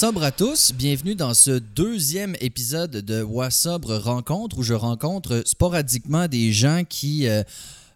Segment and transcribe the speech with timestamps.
[0.00, 6.28] Wassobre à tous, bienvenue dans ce deuxième épisode de Wassobre Rencontre où je rencontre sporadiquement
[6.28, 7.42] des gens qui euh,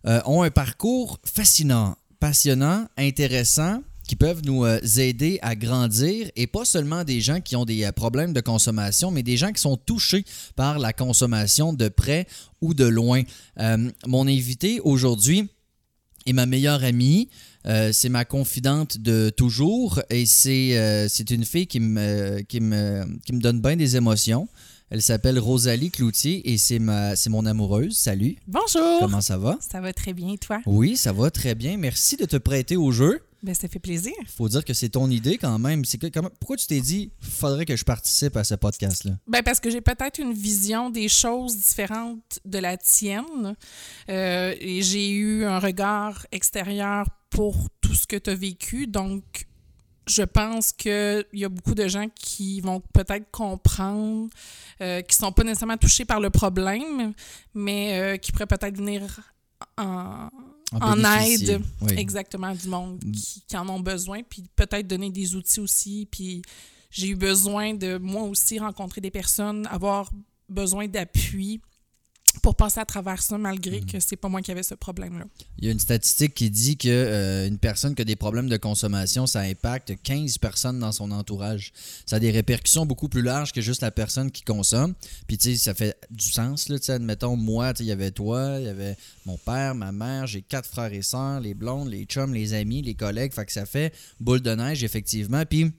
[0.09, 6.48] euh, ont un parcours fascinant, passionnant, intéressant, qui peuvent nous euh, aider à grandir et
[6.48, 9.77] pas seulement des gens qui ont des problèmes de consommation, mais des gens qui sont
[9.77, 10.25] touchés
[10.56, 12.27] par la consommation de près
[12.61, 13.23] ou de loin.
[14.09, 15.48] Mon invité aujourd'hui
[16.27, 17.28] est ma meilleure amie.
[17.66, 22.61] Euh, c'est ma confidente de toujours et c'est euh, c'est une fille qui me, qui,
[22.61, 24.48] me, qui me donne bien des émotions.
[24.91, 27.97] Elle s'appelle Rosalie Cloutier et c'est ma c'est mon amoureuse.
[27.97, 28.37] Salut.
[28.47, 28.98] Bonjour.
[29.01, 29.56] Comment ça va?
[29.61, 30.61] Ça va très bien, toi?
[30.67, 31.77] Oui, ça va très bien.
[31.77, 33.20] Merci de te prêter au jeu.
[33.43, 34.12] Ben, ça fait plaisir.
[34.37, 35.84] faut dire que c'est ton idée quand même.
[35.84, 36.06] C'est que,
[36.39, 39.12] pourquoi tu t'es dit faudrait que je participe à ce podcast-là?
[39.27, 43.56] Ben, parce que j'ai peut-être une vision des choses différentes de la tienne.
[44.08, 48.86] Euh, et j'ai eu un regard extérieur pour tout ce que tu as vécu.
[48.86, 49.47] Donc,
[50.06, 54.28] je pense qu'il y a beaucoup de gens qui vont peut-être comprendre,
[54.80, 57.12] euh, qui sont pas nécessairement touchés par le problème,
[57.55, 59.02] mais euh, qui pourraient peut-être venir
[59.78, 60.28] en,
[61.20, 61.94] aide Oui.
[61.97, 63.12] exactement du monde Mm.
[63.12, 66.08] qui, qui en ont besoin, puis peut-être donner des outils aussi.
[66.11, 66.42] Puis
[66.91, 70.11] j'ai eu besoin de moi aussi rencontrer des personnes, avoir
[70.48, 71.61] besoin d'appui
[72.41, 73.86] pour passer à travers ça, malgré Mm.
[73.86, 75.25] que c'est pas moi qui avais ce problème-là.
[75.58, 78.48] Il y a une statistique qui dit que euh, une personne qui a des problèmes
[78.48, 81.72] de consommation, ça impacte 15 personnes dans son entourage.
[82.06, 84.94] Ça a des répercussions beaucoup plus larges que juste la personne qui consomme.
[85.27, 88.11] Puis tu sais, ça fait du sens là, tu sais, admettons moi, il y avait
[88.11, 88.96] toi, il y avait
[89.27, 92.83] mon père, ma mère, j'ai quatre frères et sœurs, les blondes, les chums, les amis,
[92.83, 95.44] les collègues, fait que ça fait boule de neige effectivement.
[95.44, 95.72] Puis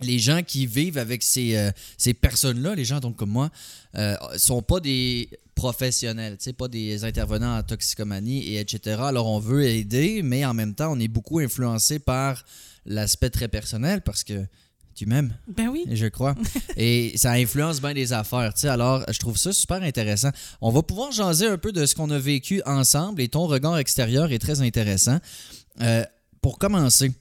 [0.00, 3.50] les gens qui vivent avec ces, euh, ces personnes-là, les gens donc comme moi,
[3.94, 8.98] euh, sont pas des professionnels, pas des intervenants en toxicomanie et etc.
[9.00, 12.44] Alors on veut aider, mais en même temps, on est beaucoup influencé par
[12.84, 14.46] l'aspect très personnel parce que
[14.94, 15.84] tu m'aimes, Ben oui.
[15.90, 16.34] je crois.
[16.76, 18.68] et ça influence bien des affaires, tu sais.
[18.68, 20.30] Alors, je trouve ça super intéressant.
[20.62, 23.76] On va pouvoir jaser un peu de ce qu'on a vécu ensemble et ton regard
[23.76, 25.18] extérieur est très intéressant.
[25.82, 26.04] Euh,
[26.40, 27.12] pour commencer,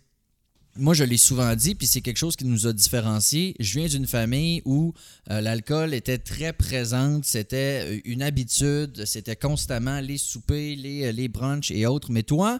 [0.77, 3.55] moi, je l'ai souvent dit, puis c'est quelque chose qui nous a différenciés.
[3.59, 4.93] Je viens d'une famille où
[5.31, 11.11] euh, l'alcool était très présente, c'était euh, une habitude, c'était constamment les soupers, les, euh,
[11.11, 12.11] les brunchs et autres.
[12.11, 12.59] Mais toi,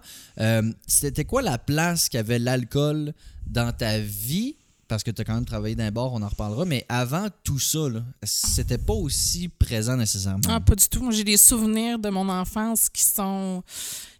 [0.87, 3.13] c'était quoi la place qu'avait l'alcool
[3.47, 4.55] dans ta vie?
[4.87, 6.63] Parce que tu as quand même travaillé d'un bar, on en reparlera.
[6.63, 7.87] Mais avant tout ça,
[8.23, 10.41] c'était pas aussi présent nécessairement.
[10.47, 11.11] Ah, pas du tout.
[11.11, 13.63] J'ai des souvenirs de mon enfance qui sont,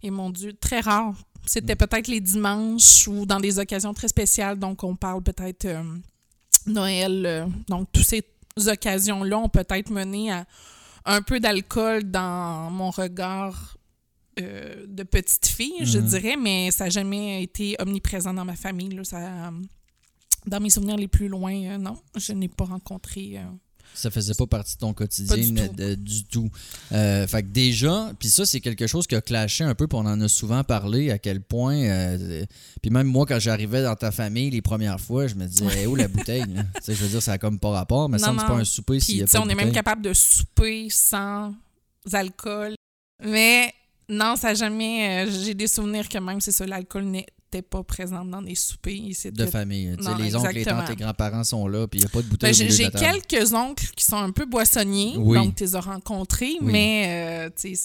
[0.01, 1.15] et mon Dieu, très rares.
[1.45, 4.57] C'était peut-être les dimanches ou dans des occasions très spéciales.
[4.59, 5.83] Donc, on parle peut-être euh,
[6.65, 7.25] Noël.
[7.25, 8.23] euh, donc, toutes ces
[8.67, 10.45] occasions-là ont peut-être mené à
[11.05, 13.77] un peu d'alcool dans mon regard
[14.41, 16.05] euh, de petite fille, je Mhm.
[16.07, 18.89] dirais, mais ça n'a jamais été omniprésent dans ma famille.
[18.89, 19.03] là.
[19.03, 19.51] Ça,
[20.45, 23.39] dans mes souvenirs les plus loin, non, je n'ai pas rencontré.
[23.85, 25.35] Euh, Ça faisait pas partie de ton quotidien
[25.67, 26.49] du du tout.
[26.91, 29.97] Euh, fait que déjà, puis ça, c'est quelque chose qui a clashé un peu, puis
[29.97, 31.75] on en a souvent parlé, à quel point.
[31.77, 32.45] euh,
[32.81, 35.87] puis même moi, quand j'arrivais dans ta famille les premières fois, je me disais, Eh,
[35.87, 36.45] où la bouteille?
[36.87, 38.99] je veux dire, ça a comme pas rapport, mais ça me c'est pas un souper
[39.31, 41.53] pas on est même capable de souper sans
[42.11, 42.75] alcool.
[43.23, 43.73] Mais
[44.09, 45.25] non, ça a jamais.
[45.25, 47.05] euh, J'ai des souvenirs que même, c'est ça, l'alcool
[47.53, 49.11] n'était pas présent dans les soupers.
[49.31, 49.95] De famille.
[50.01, 52.27] Non, les oncles, les tantes, les grands-parents sont là, puis il n'y a pas de
[52.27, 55.37] bouteille Ben, j'ai quelques oncles qui sont un peu boissonniers, Oui.
[55.37, 56.71] donc tu les as rencontrés, Oui.
[56.71, 57.75] mais euh, c'est.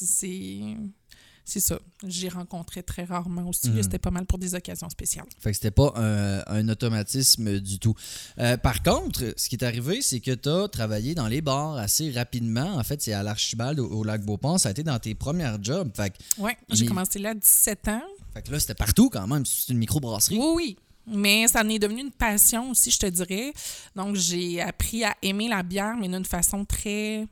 [1.43, 1.81] C'est ça.
[2.07, 3.71] J'ai rencontré très rarement aussi.
[3.71, 3.83] Mhm.
[3.83, 5.25] C'était pas mal pour des occasions spéciales.
[5.41, 7.95] Fait que c'était pas un, un automatisme du tout.
[8.39, 11.77] Euh, par contre, ce qui est arrivé, c'est que tu as travaillé dans les bars
[11.77, 12.77] assez rapidement.
[12.77, 14.61] En fait, c'est à l'Archibald, au, au lac Beauport.
[14.61, 15.91] Ça a été dans tes premières jobs.
[15.97, 18.03] Fait que, Ouais, j'ai Mais- commencé là à 17 ans.
[18.33, 19.45] Fait que là, c'était partout quand même.
[19.47, 20.39] C'est une microbrasserie.
[20.39, 20.77] Oui, oui.
[21.07, 23.53] Mais ça en est devenu une passion aussi, je te dirais.
[23.97, 27.27] Donc, j'ai appris à aimer la bière, mais d'une façon très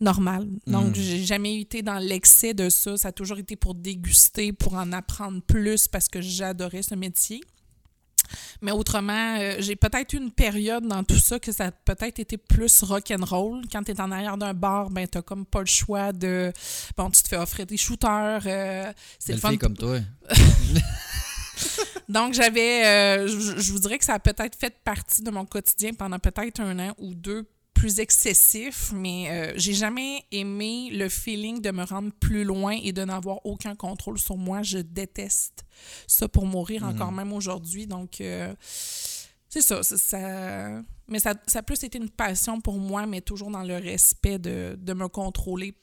[0.00, 0.48] normale.
[0.66, 0.94] Donc, Mm.
[1.00, 2.96] j'ai jamais été dans l'excès de ça.
[2.96, 7.40] Ça a toujours été pour déguster, pour en apprendre plus parce que j'adorais ce métier.
[8.60, 12.18] Mais autrement, euh, j'ai peut-être eu une période dans tout ça que ça a peut-être
[12.18, 13.62] été plus rock'n'roll.
[13.70, 16.52] Quand tu es en arrière d'un bar, ben t'as comme pas le choix de...
[16.96, 18.42] Bon, tu te fais offrir des shooters.
[18.46, 19.98] euh, c'est le fun comme toi.
[22.08, 22.84] donc, j'avais.
[22.84, 26.18] euh, je, je vous dirais que ça a peut-être fait partie de mon quotidien pendant
[26.18, 27.46] peut-être un an ou deux
[27.82, 32.92] plus excessif, mais euh, j'ai jamais aimé le feeling de me rendre plus loin et
[32.92, 34.62] de n'avoir aucun contrôle sur moi.
[34.62, 35.64] Je déteste
[36.06, 36.90] ça pour mourir Mhm.
[36.90, 37.88] encore même aujourd'hui.
[37.88, 38.54] Donc, euh,
[39.48, 43.20] c'est ça, ça, ça- Mais ça, ça a plus été une passion pour moi, mais
[43.20, 45.74] toujours dans le respect de, de me contrôler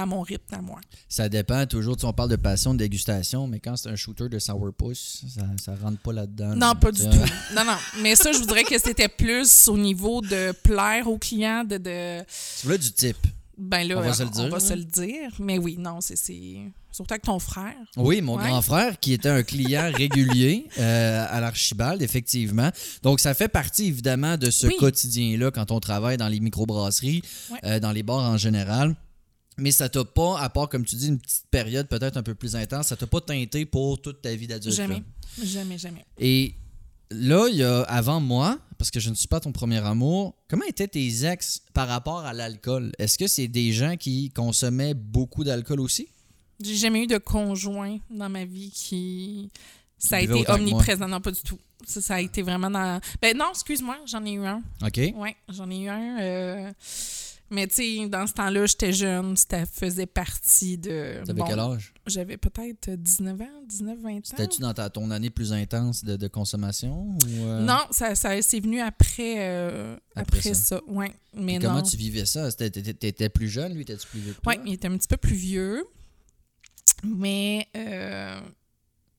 [0.00, 0.80] à mon rythme à moi.
[1.08, 1.96] Ça dépend toujours.
[1.96, 5.24] Tu sais, on parle de passion, de dégustation, mais quand c'est un shooter de sourpuss,
[5.34, 6.50] ça, ça rentre pas là-dedans.
[6.54, 6.74] Non, là.
[6.76, 7.08] pas du tout.
[7.56, 7.76] Non, non.
[8.02, 11.78] Mais ça, je voudrais que c'était plus au niveau de plaire aux clients, de.
[11.78, 13.16] de Tu voulais du type.
[13.56, 14.60] ben là, On va se le dire, va là.
[14.60, 15.30] se le dire.
[15.40, 16.16] Mais oui, non, c'est.
[16.16, 16.58] c'est-
[16.90, 17.74] Surtout avec ton frère.
[17.96, 18.44] Oui, mon Ouais.
[18.48, 22.70] grand frère, qui était un client régulier euh, à l'Archibald, effectivement.
[23.02, 24.74] Donc, ça fait partie, évidemment, de ce Oui.
[24.80, 27.22] quotidien-là quand on travaille dans les microbrasseries,
[27.52, 27.58] Ouais.
[27.64, 28.96] euh, dans les bars en général.
[29.58, 32.34] Mais ça t'a pas, à part, comme tu dis, une petite période peut-être un peu
[32.34, 34.76] plus intense, ça t'a pas teinté pour toute ta vie d'adulte.
[34.76, 35.02] Jamais.
[35.38, 35.44] là?
[35.44, 36.04] Jamais, jamais.
[36.18, 36.54] Et
[37.10, 40.36] là, il y a avant moi, parce que je ne suis pas ton premier amour,
[40.48, 42.92] comment étaient tes ex par rapport à l'alcool?
[42.98, 46.08] Est-ce que c'est des gens qui consommaient beaucoup d'alcool aussi?
[46.62, 49.50] J'ai jamais eu de conjoint dans ma vie qui.
[49.96, 51.08] Ça a été omniprésent.
[51.08, 51.58] Non, pas du tout.
[51.86, 53.00] Ça, ça a été vraiment dans.
[53.22, 54.62] Ben non, excuse-moi, j'en ai eu un.
[54.84, 55.00] OK.
[55.16, 56.20] Oui, j'en ai eu un.
[56.20, 56.72] euh,
[57.50, 61.22] Mais tu sais, dans ce temps-là, j'étais jeune, ça faisait partie de.
[61.24, 61.94] T'avais bon, quel âge?
[62.06, 64.20] J'avais peut-être 19 ans, 19, 20 ans.
[64.22, 67.08] C'était-tu dans ta, ton année plus intense de, de consommation?
[67.08, 70.76] Ou euh, Non, ça, ça c'est venu après, euh, Après après, ça.
[70.76, 70.80] ça.
[70.88, 71.82] Ouais, mais Puis Comment non.
[71.82, 72.52] tu vivais ça?
[72.52, 73.84] T'étais t'étais plus jeune, lui?
[73.86, 74.34] T'étais plus vieux?
[74.46, 75.84] Oui, il était un petit peu plus vieux.
[77.04, 78.40] Mais euh,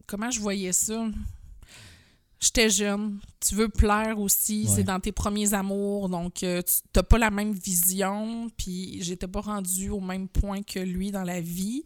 [0.05, 1.07] comment je voyais ça?
[2.39, 3.19] J'étais jeune.
[3.41, 4.65] Tu veux plaire aussi.
[4.67, 4.75] Ouais.
[4.77, 6.07] C'est dans tes premiers amours.
[6.09, 8.49] Donc, euh, tu n'as pas la même vision.
[8.57, 11.83] Puis, j'étais pas rendue au même point que lui dans la vie.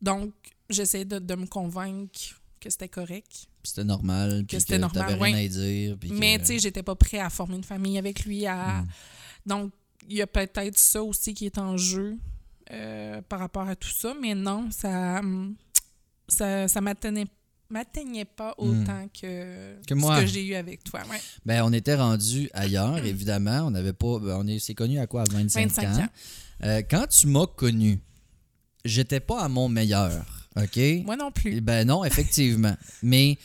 [0.00, 0.32] Donc,
[0.70, 2.18] j'essayais de, de me convaincre
[2.60, 3.48] que c'était correct.
[3.62, 4.44] C'était normal.
[4.46, 5.96] puis Que c'était normal, rien à dire.
[5.98, 8.46] puis que- Mais, tu sais, j'étais pas prêt à former une famille avec lui.
[8.46, 8.82] À...
[8.82, 8.86] Mm.
[9.46, 9.72] Donc,
[10.08, 12.16] il y a peut-être ça aussi qui est en jeu
[12.70, 14.14] euh, par rapport à tout ça.
[14.20, 15.20] Mais non, ça
[16.28, 17.26] ça, ça m'atteignait
[17.70, 18.82] m'atteignait pas Mm.
[18.82, 20.16] autant que, Que moi.
[20.16, 21.00] ce que j'ai eu avec toi.
[21.10, 21.20] Ouais.
[21.44, 23.62] Ben, on était rendu ailleurs, évidemment.
[23.66, 24.18] On n'avait pas.
[24.18, 25.22] ben, on est, s'est connu à quoi?
[25.22, 26.02] À 25, 25 ans?
[26.04, 26.08] ans.
[26.64, 28.00] Euh, quand tu m'as connu,
[28.84, 30.24] j'étais pas à mon meilleur.
[30.56, 30.78] OK?
[31.04, 31.60] Moi non plus.
[31.60, 32.74] Ben non, effectivement.
[33.02, 33.36] Mais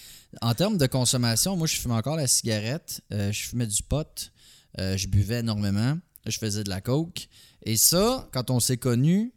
[0.41, 4.31] en termes de consommation, moi, je fumais encore la cigarette, euh, je fumais du pot,
[4.79, 7.27] euh, je buvais énormément, je faisais de la coke.
[7.63, 9.33] Et ça, quand on s'est connus,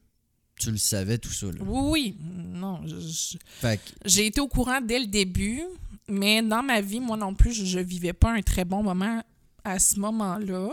[0.56, 1.47] tu le savais tout ça.
[1.47, 1.59] là.
[1.67, 2.19] Oui, oui.
[2.53, 5.62] Non, que, j'ai été au courant dès le début,
[6.09, 9.23] mais dans ma vie, moi non plus, je, je vivais pas un très bon moment
[9.65, 10.71] à ce moment-là.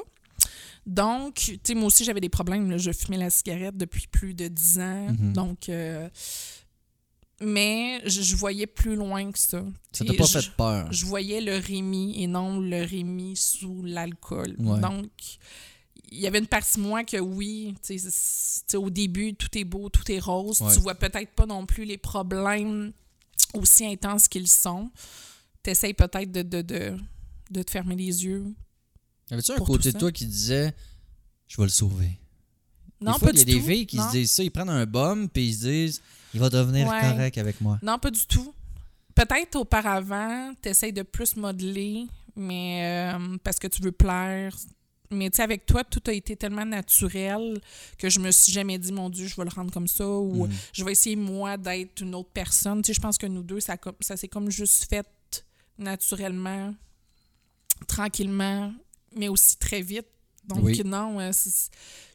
[0.86, 2.70] Donc, tu sais, moi aussi, j'avais des problèmes.
[2.72, 2.78] là.
[2.78, 5.08] Je fumais la cigarette depuis plus de 10 ans.
[5.12, 5.34] Mhm.
[5.34, 6.10] Donc, euh,
[7.42, 9.64] mais je, je voyais plus loin que ça.
[9.92, 10.92] ça t'a pas je- fait peur?
[10.92, 14.56] Je voyais le Rémi et non le Rémi sous l'alcool.
[14.60, 14.80] Ouais.
[14.80, 15.10] Donc,
[16.12, 17.74] il y avait une partie de moi que oui,
[18.76, 20.62] au début, tout est beau, tout est rose.
[20.62, 20.74] Ouais.
[20.74, 22.92] Tu vois peut-être pas non plus les problèmes
[23.54, 24.92] aussi intenses qu'ils sont.
[25.64, 26.98] Tu essayes peut-être de, de, de,
[27.52, 28.46] de te fermer les yeux.
[29.30, 30.74] Avais-tu un côté de toi qui disait
[31.48, 32.18] Je vais le sauver?
[33.00, 33.66] Non, Des fois, pas il y a du des tout.
[33.68, 34.08] filles qui Non.
[34.08, 36.02] se disent ça, ils prennent un bum puis ils se disent
[36.34, 37.00] Il va devenir Ouais.
[37.02, 37.80] correct avec moi.
[37.82, 38.54] Non, pas du tout.
[39.16, 42.06] Peut-être auparavant, tu essayes de plus modeler,
[42.36, 44.56] mais euh, parce que tu veux plaire.
[45.12, 47.60] Mais tu sais, avec toi, tout a été tellement naturel
[47.98, 50.48] que je me suis jamais dit, mon Dieu, je vais le rendre comme ça ou
[50.48, 50.54] Mhm.
[50.74, 52.82] je vais essayer, moi, d'être une autre personne.
[52.82, 55.06] Tu sais, je pense que nous deux, ça, ça s'est comme juste fait
[55.78, 56.74] naturellement,
[57.88, 58.74] tranquillement,
[59.16, 60.06] mais aussi très vite.
[60.56, 60.82] Donc, Oui.
[60.86, 61.32] non, euh,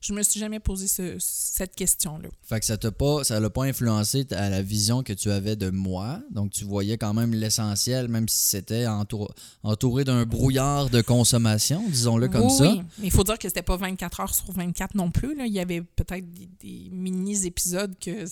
[0.00, 2.28] je me suis jamais posé ce- cette question-là.
[2.42, 5.56] Fait que ça t'a pas, ça l'a pas influencé à la vision que tu avais
[5.56, 6.20] de moi.
[6.30, 11.82] Donc tu voyais quand même l'essentiel, même si c'était entour- entouré d'un brouillard de consommation,
[11.88, 12.70] disons-le comme oui, ça.
[12.70, 15.34] Oui, mais il faut dire que c'était pas 24 heures sur 24 non plus.
[15.36, 15.46] Là.
[15.46, 18.24] Il y avait peut-être des, des mini-épisodes que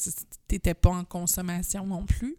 [0.47, 2.37] t'étais pas en consommation non plus.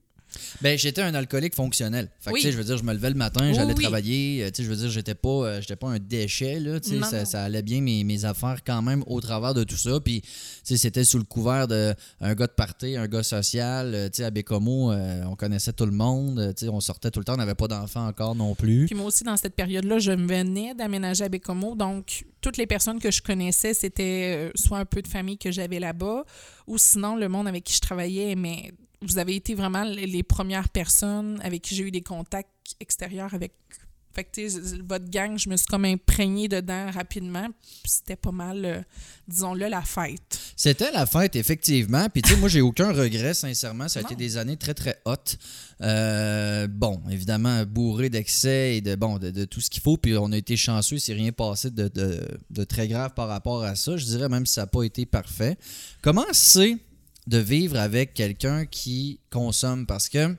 [0.62, 2.10] Ben j'étais un alcoolique fonctionnel.
[2.20, 2.42] Fait que Oui.
[2.42, 3.84] tu sais, je veux dire, je me levais le matin, j'allais oui.
[3.84, 4.44] travailler.
[4.44, 6.80] euh, Tu sais, je veux dire, j'étais pas, euh, j'étais pas un déchet là.
[6.80, 7.26] Tu sais, Non, ça, non.
[7.26, 10.00] ça allait bien mes, mes affaires quand même au travers de tout ça.
[10.00, 10.28] Puis tu
[10.64, 13.94] sais, c'était sous le couvert de un gars de party, un gars social.
[13.94, 16.54] euh, Tu sais, à Bécomo, euh, on connaissait tout le monde.
[16.58, 18.86] Tu sais, on sortait tout le temps, on n'avait pas d'enfants encore non plus.
[18.88, 21.76] Puis moi aussi, dans cette période-là, je venais d'aménager à Bécomo.
[21.76, 25.80] Donc, toutes les personnes que je connaissais, c'était soit un peu de famille que j'avais
[25.80, 26.24] là-bas,
[26.68, 28.36] ou sinon le monde avec qui je travaillais.
[28.36, 28.72] Mais
[29.02, 32.50] vous avez été vraiment les premières personnes avec qui j'ai eu des contacts
[32.80, 33.54] extérieurs avec.
[34.14, 37.50] Fait que, votre gang, je me suis comme imprégnée dedans rapidement.
[37.84, 38.82] C'était pas mal, euh,
[39.28, 40.40] disons-le, la fête.
[40.56, 42.08] C'était la fête, effectivement.
[42.08, 43.90] Puis, tu sais, moi, j'ai aucun regret, sincèrement.
[43.90, 44.08] Ça a Non.
[44.08, 45.16] été des années très, très hot.
[45.82, 49.98] Euh, bon, évidemment, bourré d'excès et de, bon, de, de tout ce qu'il faut.
[49.98, 50.98] Puis, on a été chanceux.
[50.98, 53.98] C'est rien passé de, de- de très grave par rapport à ça.
[53.98, 55.58] Je dirais même si ça n'a pas été parfait.
[56.02, 56.78] Comment c'est
[57.28, 59.86] de vivre avec quelqu'un qui consomme?
[59.86, 60.36] Parce que.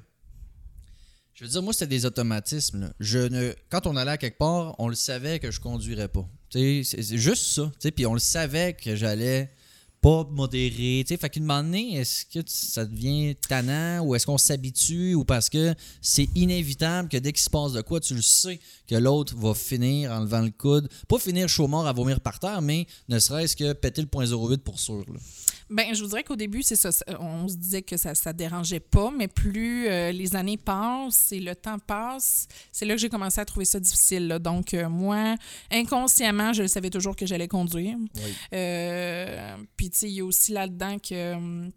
[1.35, 2.95] Je veux dire, moi, c'était des automatismes.
[2.99, 6.27] Je ne, quand on allait à quelque part, on le savait que je conduirais pas.
[6.51, 6.83] C'est
[7.19, 7.71] juste ça.
[7.95, 9.51] Puis on le savait que j'allais
[10.01, 11.03] pas modéré.
[11.05, 15.25] Tu sais, fait qu'une moment est-ce que ça devient tannant ou est-ce qu'on s'habitue ou
[15.25, 18.95] parce que c'est inévitable que dès qu'il se passe de quoi, tu le sais que
[18.95, 20.89] l'autre va finir en levant le coude.
[21.09, 24.27] Pas finir chaud mort à vomir par terre, mais ne serait-ce que péter le point
[24.27, 25.05] 08 pour sûr.
[25.69, 26.91] Ben, je vous dirais qu'au début, c'est ça.
[27.19, 31.41] On se disait que ça ne dérangeait pas, mais plus euh, les années passent et
[31.41, 34.29] le temps passe, c'est là que j'ai commencé à trouver ça difficile.
[34.29, 34.39] là.
[34.39, 35.35] Donc, euh, moi,
[35.73, 37.97] inconsciemment, je savais toujours que j'allais conduire.
[38.53, 41.35] Euh, Puis, tu sais, il y a aussi là-dedans que.
[41.35, 41.71] hum,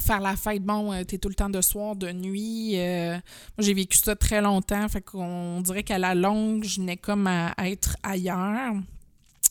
[0.00, 2.72] Faire la fête, bon, euh, t'es tout le temps de soir, de nuit.
[2.80, 3.20] euh, moi,
[3.60, 4.88] j'ai vécu ça très longtemps.
[4.88, 8.74] Fait qu'on dirait qu'à la longue, je n'ai comme à, à être ailleurs.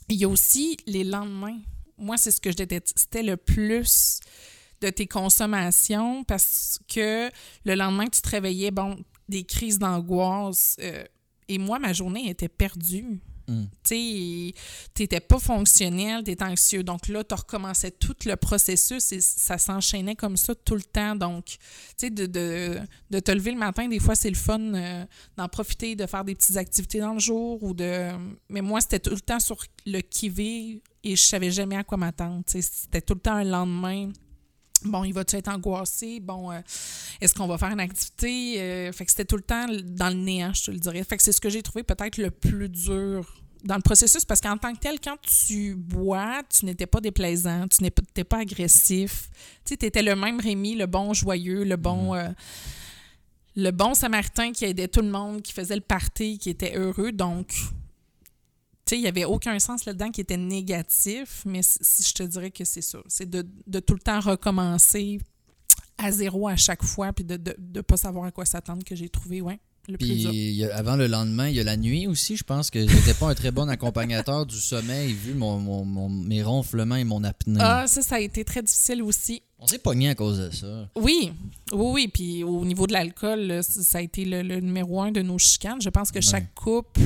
[0.10, 1.60] Il y a aussi les lendemains.
[2.03, 4.19] Moi, c'est ce que je détestais le plus
[4.81, 7.31] de tes consommations parce que
[7.63, 8.98] le lendemain que tu te réveillais, bon,
[9.29, 10.75] des crises d'angoisse.
[10.81, 11.05] euh,
[11.48, 13.22] et moi, ma journée était perdue.
[13.53, 13.67] Mm.
[13.83, 14.53] Tu sais,
[14.93, 16.83] t'étais pas fonctionnel, t'étais anxieux.
[16.83, 21.15] Donc là, tu recommençais tout le processus et ça s'enchaînait comme ça tout le temps.
[21.15, 21.57] Donc, tu
[21.98, 22.79] sais, de, de,
[23.10, 25.05] de te lever le matin, des fois, c'est le fun euh,
[25.38, 28.10] d'en profiter, de faire des petites activités dans le jour ou de...
[28.50, 31.98] Mais moi, c'était tout le temps sur le qui-vive et je savais jamais à quoi
[31.98, 32.43] m'attendre.
[32.45, 34.12] Tu C'était tout le temps un lendemain.
[34.86, 36.19] Bon, il va-tu être angoissé?
[36.19, 36.60] Bon, euh,
[37.22, 38.62] est-ce qu'on va faire une activité?
[38.62, 41.03] Euh, fait que c'était tout le temps dans le néant, je te le dirais.
[41.03, 44.41] Fait que c'est ce que j'ai trouvé peut-être le plus dur dans le processus, parce
[44.41, 49.29] qu'en tant que tel, quand tu bois, tu n'étais pas déplaisant, tu n'étais pas agressif.
[49.65, 52.13] Tu sais, étais le même Rémi, le bon joyeux, le bon...
[52.13, 52.29] euh,
[53.55, 57.12] le bon samaritain qui aidait tout le monde, qui faisait le party, qui était heureux.
[57.12, 57.60] Donc, tu
[58.89, 62.65] sais, il n'y avait aucun sens là-dedans qui était négatif, mais je te dirais que
[62.65, 63.00] c'est ça.
[63.08, 65.20] C'est de, de tout le temps recommencer
[66.00, 67.39] à zéro à chaque fois, puis de
[67.75, 71.08] ne pas savoir à quoi s'attendre que j'ai trouvé, ouais, le Puis a- avant le
[71.08, 72.38] lendemain, il y a la nuit aussi.
[72.38, 76.10] Je pense que j'étais pas un très bon accompagnateur du sommeil vu mon, mon- mon-
[76.10, 77.60] mes ronflements et mon apnée.
[77.62, 79.42] Ah, ça, ça a été très difficile aussi.
[79.60, 80.90] On s'est pogné à cause de ça.
[80.98, 81.32] Oui,
[81.72, 82.08] oui, oui.
[82.08, 85.82] Puis au niveau de l'alcool, ça a été le, le numéro un de nos chicanes.
[85.82, 86.22] Je pense que Ouais.
[86.22, 87.02] chaque couple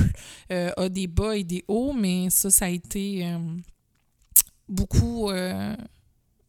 [0.52, 3.38] euh, a des bas et des hauts, mais ça, ça a été euh,
[4.68, 5.74] beaucoup euh,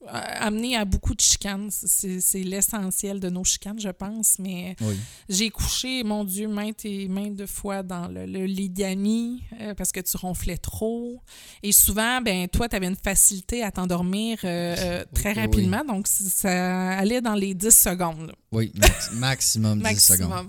[0.08, 1.70] amené à beaucoup de chicanes.
[1.72, 4.38] C'est c'est l'essentiel de nos chicanes, je pense.
[4.39, 4.96] Mais Oui.
[5.27, 9.74] j'ai couché, mon Dieu, maintes et maintes de fois dans le, le lit d'amis euh,
[9.75, 11.22] parce que tu ronflais trop.
[11.63, 15.39] Et souvent, ben toi, tu avais une facilité à t'endormir euh, euh, très oui.
[15.41, 15.84] rapidement.
[15.86, 18.27] Donc, ça allait dans les 10 secondes.
[18.27, 18.34] là.
[18.51, 20.48] Oui, max- maximum 10 secondes.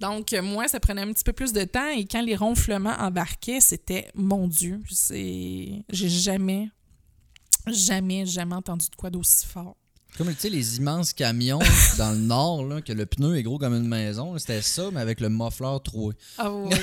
[0.00, 1.88] Donc, moi, ça prenait un petit peu plus de temps.
[1.96, 5.84] Et quand les ronflements embarquaient, c'était, mon Dieu, c'est...
[5.90, 6.68] J'ai jamais,
[7.72, 9.76] jamais, jamais entendu de quoi d'aussi fort.
[10.16, 11.60] Comme tu sais, les immenses camions
[11.98, 15.00] dans le nord, là, que le pneu est gros comme une maison, c'était ça, mais
[15.00, 16.14] avec le muffler troué.
[16.38, 16.70] Ah oui.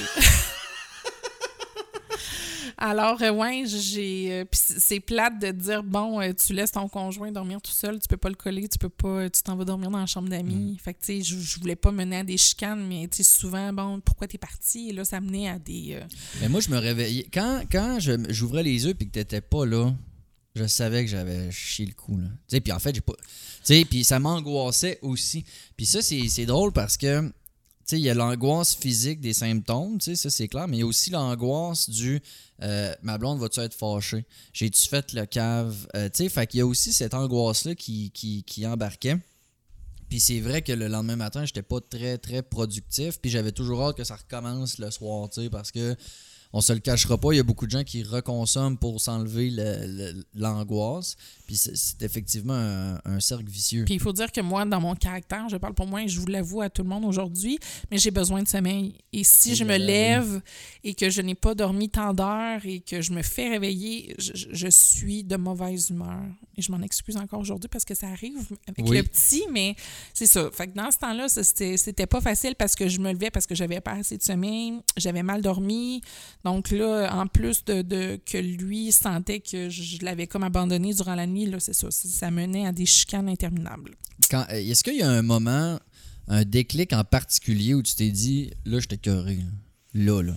[2.77, 4.27] Alors, euh, ouais, j'ai.
[4.31, 7.99] euh, puis c'est plate de dire, bon, euh, tu laisses ton conjoint dormir tout seul,
[7.99, 9.29] tu peux pas le coller, tu peux pas.
[9.29, 10.77] Tu t'en vas dormir dans la chambre d'amis.
[10.83, 13.23] Fait que, tu sais, je, je voulais pas mener à des chicanes, mais, tu sais,
[13.23, 14.89] souvent, bon, pourquoi t'es parti?
[14.89, 15.93] Et là, ça menait à des.
[16.01, 16.03] euh,
[16.41, 17.27] Mais moi, je me réveillais.
[17.33, 19.93] Quand, quand je- j'ouvrais les yeux et que t'étais pas là,
[20.55, 22.17] je savais que j'avais chié le coup.
[22.17, 22.27] Là.
[22.27, 23.13] Tu sais, puis en fait, j'ai pas.
[23.13, 23.23] Tu
[23.63, 25.43] sais, puis ça m'angoissait aussi.
[25.75, 27.21] Puis ça, c'est drôle parce que.
[27.21, 30.77] Tu sais, il y a l'angoisse physique des symptômes, tu sais, ça c'est clair, mais
[30.77, 32.19] il y a aussi l'angoisse du
[32.63, 34.25] euh, ma blonde va-tu être fâchée?
[34.53, 35.87] J'ai-tu fait le cave?
[35.95, 39.17] Euh, tu sais, fait qu'il y a aussi cette angoisse-là qui, qui, qui embarquait.
[40.09, 43.19] Puis c'est vrai que le lendemain matin, j'étais pas très, très productif.
[43.19, 45.95] Puis j'avais toujours hâte que ça recommence le soir, tu sais, parce que
[46.57, 49.49] on se le cachera pas, il y a beaucoup de gens qui reconsomment pour s'enlever
[49.49, 51.17] le- le- l'angoisse.
[51.45, 53.85] Puis c'est- effectivement un, un cercle vicieux.
[53.85, 56.19] Puis il faut dire que moi, dans mon caractère, je parle pour moi et je
[56.19, 57.59] vous l'avoue à tout le monde aujourd'hui,
[57.91, 58.95] mais j'ai besoin de sommeil.
[59.13, 60.41] Et si je me lève
[60.83, 64.67] et que je n'ai pas dormi tant d'heures et que je me fais réveiller, je,
[64.69, 66.19] suis de mauvaise humeur.
[66.57, 68.37] Et je m'en excuse encore aujourd'hui parce que ça arrive
[68.67, 68.97] avec Oui.
[68.97, 69.75] le petit, mais
[70.13, 70.49] c'est ça.
[70.51, 73.45] Fait que dans ce temps-là, c'était c'était pas facile parce que je me levais parce
[73.45, 76.01] que j'avais pas assez de sommeil, j'avais mal dormi.
[76.43, 80.93] Donc là, en plus de, de- que lui sentait que je, je l'avais comme abandonné
[80.93, 81.91] durant la nuit, là, c'est ça.
[81.91, 83.95] Ça menait à des chicanes interminables.
[84.31, 85.77] Quand- euh, Est-ce qu'il y a un moment,
[86.27, 88.99] un déclic en particulier où tu t'es dit, là, je t'ai.
[89.09, 89.23] Là,
[89.93, 90.21] là.
[90.21, 90.33] là.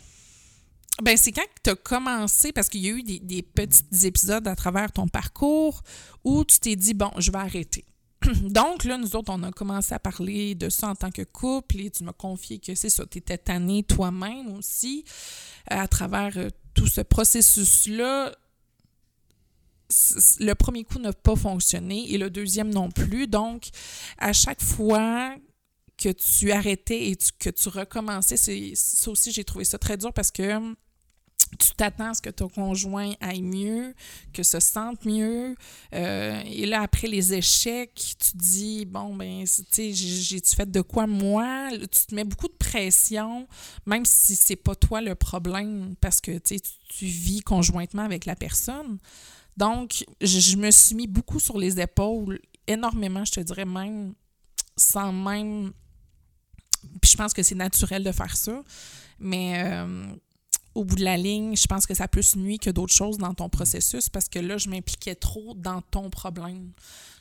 [1.02, 4.48] Ben, c'est quand tu as commencé, parce qu'il y a eu des, des petits épisodes
[4.48, 5.82] à travers ton parcours
[6.24, 7.84] où tu t'es dit, bon, je vais arrêter.
[8.50, 11.78] Donc, là, nous autres, on a commencé à parler de ça en tant que couple
[11.82, 15.04] et tu m'as confié que c'est ça, tu étais tanné toi-même aussi
[15.70, 18.34] euh, à travers euh, tout ce processus-là.
[20.40, 23.26] Le premier coup n'a pas fonctionné et le deuxième non plus.
[23.26, 23.68] Donc,
[24.18, 25.34] à chaque fois
[25.96, 30.30] que tu arrêtais et que tu recommençais, ça aussi, j'ai trouvé ça très dur parce
[30.30, 30.76] que hum,
[31.58, 33.94] tu t'attends à ce que ton conjoint aille mieux,
[34.32, 35.54] que se sente mieux.
[35.94, 40.80] Euh, et là, après les échecs, tu dis, bon, ben, tu sais, j'ai-tu fait de
[40.80, 41.68] quoi moi?
[41.72, 43.48] Tu te mets beaucoup de pression,
[43.86, 48.98] même si c'est pas toi le problème, parce que tu vis conjointement avec la personne.
[49.58, 52.38] Donc, je, me suis mis beaucoup sur les épaules,
[52.68, 54.14] énormément, je te dirais même,
[54.76, 55.72] sans même...
[57.02, 58.62] Puis je pense que c'est naturel de faire ça,
[59.18, 59.64] mais...
[59.64, 60.06] Euh,
[60.74, 63.34] au bout de la ligne, je pense que ça plus nuit que d'autres choses dans
[63.34, 66.70] ton processus parce que là, je m'impliquais trop dans ton problème.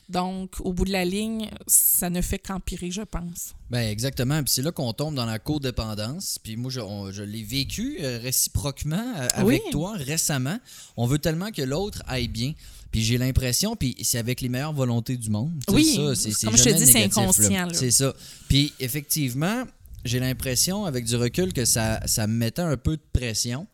[0.10, 3.54] Donc, au bout de la ligne, ça ne fait qu'empirer, je pense.
[3.70, 4.42] Ben exactement.
[4.42, 6.40] Puis c'est là qu'on tombe dans la codépendance.
[6.42, 10.60] Puis moi, je, l'ai vécu euh, réciproquement euh, avec toi récemment.
[10.96, 12.54] On veut tellement que l'autre aille bien.
[12.92, 15.52] Puis j'ai l'impression, puis c'est avec les meilleures volontés du monde.
[15.70, 17.68] Oui, ça, c'est, comme je te dis, c'est inconscient.
[17.74, 18.14] C'est ça.
[18.48, 19.66] Puis effectivement,
[20.06, 23.68] j'ai l'impression, avec du recul, que ça, ça me mettait un peu de pression.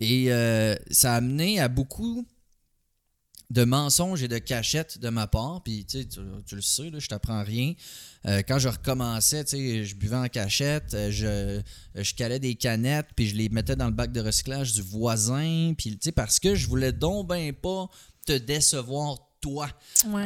[0.00, 2.26] Et euh, ça a amené à beaucoup
[3.50, 5.62] de mensonges et de cachettes de ma part.
[5.62, 7.74] Puis, tu, tu le sais, là, je t'apprends rien.
[8.26, 13.28] Euh, quand je recommençais, je buvais en cachette, euh, je, je calais des canettes, puis
[13.28, 15.74] je les mettais dans le bac de recyclage du voisin.
[15.78, 17.88] Puis, parce que je voulais donc ben pas
[18.26, 19.68] te décevoir toi.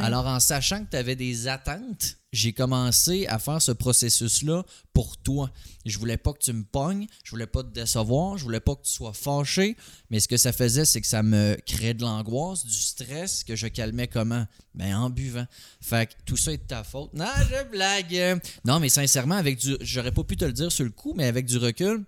[0.00, 5.17] Alors, en sachant que tu avais des attentes, j'ai commencé à faire ce processus-là pour
[5.17, 5.51] toi.
[5.85, 8.77] Je voulais pas que tu me pognes, je voulais pas te décevoir, je voulais pas
[8.77, 9.77] que tu sois fâché,
[10.11, 13.57] mais ce que ça faisait, c'est que ça me créait de l'angoisse, du stress que
[13.57, 14.47] je calmais comment?
[14.75, 15.47] Ben en buvant.
[15.81, 17.13] Fait que tout ça est de ta faute.
[17.15, 18.41] Non, je blague.
[18.65, 19.77] Non, mais sincèrement, avec du.
[19.81, 22.05] J'aurais pas pu te le dire sur le coup, mais avec du recul,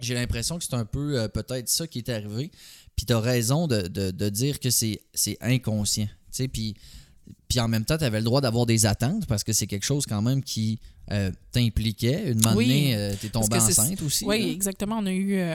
[0.00, 2.50] j'ai l'impression que c'est un peu euh, peut-être ça qui est arrivé.
[2.96, 5.00] Puis tu as raison de, de dire que c'est
[5.40, 6.08] inconscient.
[6.52, 6.74] Puis
[7.54, 9.84] puis en même temps, tu avais le droit d'avoir des attentes parce que c'est quelque
[9.84, 10.80] chose quand même qui
[11.12, 12.32] euh, t'impliquait.
[12.32, 14.24] Une moment donné, euh, tu es tombée enceinte aussi.
[14.24, 14.98] Oui, exactement.
[14.98, 15.54] On a eu euh,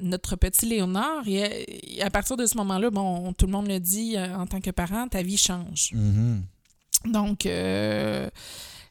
[0.00, 4.16] notre petit Léonard et, à partir de ce moment-là, bon, tout le monde le dit
[4.18, 5.92] en tant que parent, ta vie change.
[5.94, 7.12] Mm-hmm.
[7.12, 7.46] Donc,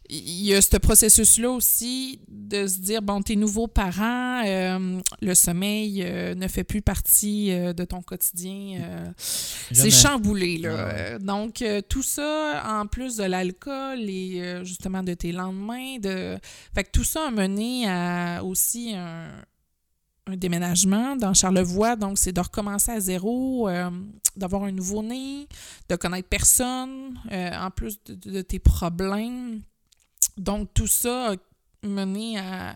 [0.10, 5.36] il y a ce processus-là aussi de se dire, bon, tes nouveaux parents, euh, le
[5.36, 9.14] sommeil euh, ne fait plus partie euh, de ton quotidien.
[9.18, 11.20] c'est chamboulé, là.
[11.20, 16.38] Donc, tout ça, en plus de l'alcool et justement de tes lendemains, de...
[16.74, 19.28] fait que tout ça a mené à aussi un,
[20.36, 21.96] déménagement dans Charlevoix.
[21.96, 23.70] Donc, c'est de recommencer à zéro,
[24.36, 25.48] d'avoir un nouveau-né,
[25.90, 29.62] de connaître personne, en plus de tes problèmes
[30.38, 31.36] donc, tout ça a
[31.84, 32.76] mené à.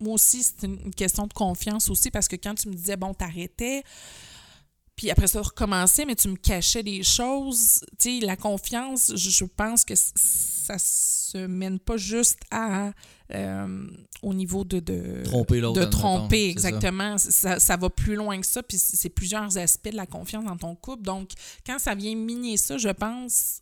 [0.00, 3.12] Moi aussi, c'est une question de confiance aussi, parce que quand tu me disais, bon,
[3.12, 3.84] t'arrêtais,
[5.00, 7.80] puis après ça, recommençais, mais tu me cachais des choses.
[7.98, 12.92] Tu sais, la confiance, je pense que ça se mène pas juste à
[13.32, 13.86] euh,
[14.22, 15.80] au niveau de, de tromper l'autre.
[15.80, 17.16] De tromper, exactement.
[17.16, 17.58] Ça.
[17.58, 20.74] Ça, va plus loin que ça, puis c'est plusieurs aspects de la confiance dans ton
[20.74, 21.02] couple.
[21.02, 21.30] Donc,
[21.64, 23.60] quand ça vient miner ça, je pense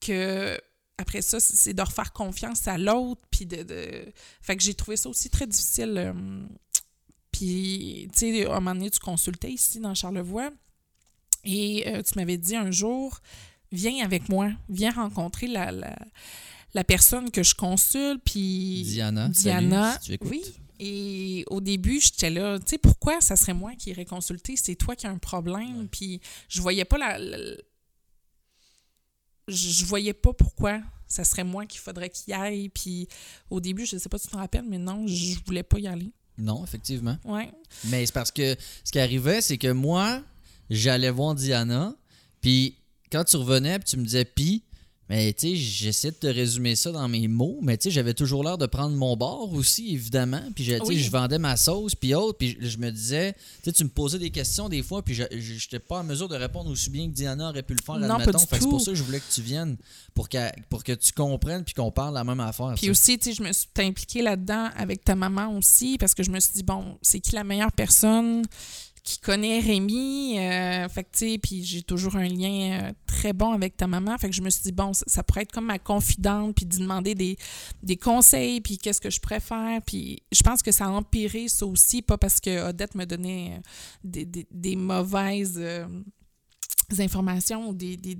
[0.00, 0.60] que
[0.98, 3.20] après ça, c'est de refaire confiance à l'autre.
[3.30, 4.06] Puis de,
[4.40, 5.94] Fait que j'ai trouvé ça aussi très difficile.
[5.96, 6.46] Euh,
[7.30, 10.50] puis, tu sais, à un moment donné, tu consultais ici dans Charlevoix.
[11.44, 13.20] Et euh, tu m'avais dit un jour,
[13.70, 18.22] viens avec moi, viens rencontrer la, la, personne que je consulte.
[18.24, 18.82] Puis.
[18.84, 19.28] Diana.
[19.28, 19.98] Diana.
[20.22, 20.42] oui.
[20.78, 24.56] Et au début, j'étais là, tu sais, pourquoi ça serait moi qui irais consulter?
[24.56, 25.88] C'est toi qui as un problème.
[25.90, 27.18] Puis je voyais pas la
[29.48, 32.68] je, voyais pas pourquoi ça serait moi qu'il faudrait qu'il y aille.
[32.68, 33.08] Puis
[33.50, 35.86] au début, je sais pas si tu te rappelles, mais non, je voulais pas y
[35.86, 36.12] aller.
[36.38, 37.16] Non, effectivement.
[37.24, 37.50] Ouais.
[37.84, 40.22] Mais c'est parce que ce qui arrivait, c'est que moi,
[40.68, 41.94] j'allais voir Diana,
[42.40, 42.76] puis
[43.10, 44.62] quand tu revenais, puis tu me disais, puis,
[45.08, 48.14] mais tu sais, j'essaie de te résumer ça dans mes mots, mais tu sais, j'avais
[48.14, 50.42] toujours l'air de prendre mon bord aussi, évidemment.
[50.54, 53.88] Puis je vendais ma sauce, puis autre, puis je me disais, tu sais, tu me
[53.88, 57.08] posais des questions des fois, puis je n'étais pas en mesure de répondre aussi bien
[57.08, 59.42] que Diana aurait pu le faire, non, c'est pour ça que je voulais que tu
[59.42, 59.76] viennes,
[60.14, 60.38] pour que,
[60.68, 62.74] pour que tu comprennes, puis qu'on parle la même affaire.
[62.76, 66.22] Puis aussi, tu sais, je me suis impliquée là-dedans avec ta maman aussi, parce que
[66.22, 68.42] je me suis dit, bon, c'est qui la meilleure personne?
[69.06, 70.36] Qui connaît Rémi.
[70.36, 74.18] Euh, fait que, puis j'ai toujours un lien euh, très bon avec ta maman.
[74.18, 76.78] Fait que je me suis dit, bon, ça, pourrait être comme ma confidente, puis d'y
[76.78, 77.38] demander des,
[77.84, 79.80] des conseils, puis qu'est-ce que je préfère.
[79.86, 83.52] Puis je pense que ça a empiré ça aussi, pas parce que Odette me donnait
[83.52, 83.60] euh,
[84.02, 85.62] des, des, des mauvaises
[86.98, 88.18] informations ou des, des,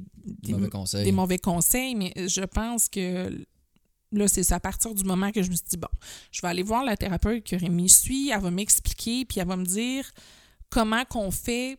[0.48, 1.04] mauvais conseils.
[1.04, 3.44] des mauvais conseils, mais je pense que
[4.12, 5.88] Là, c'est à partir du moment que je me suis dit, bon,
[6.30, 9.56] je vais aller voir la thérapeute que Rémi suit, elle va m'expliquer, puis elle va
[9.56, 10.08] me dire
[10.76, 11.78] comment qu'on fait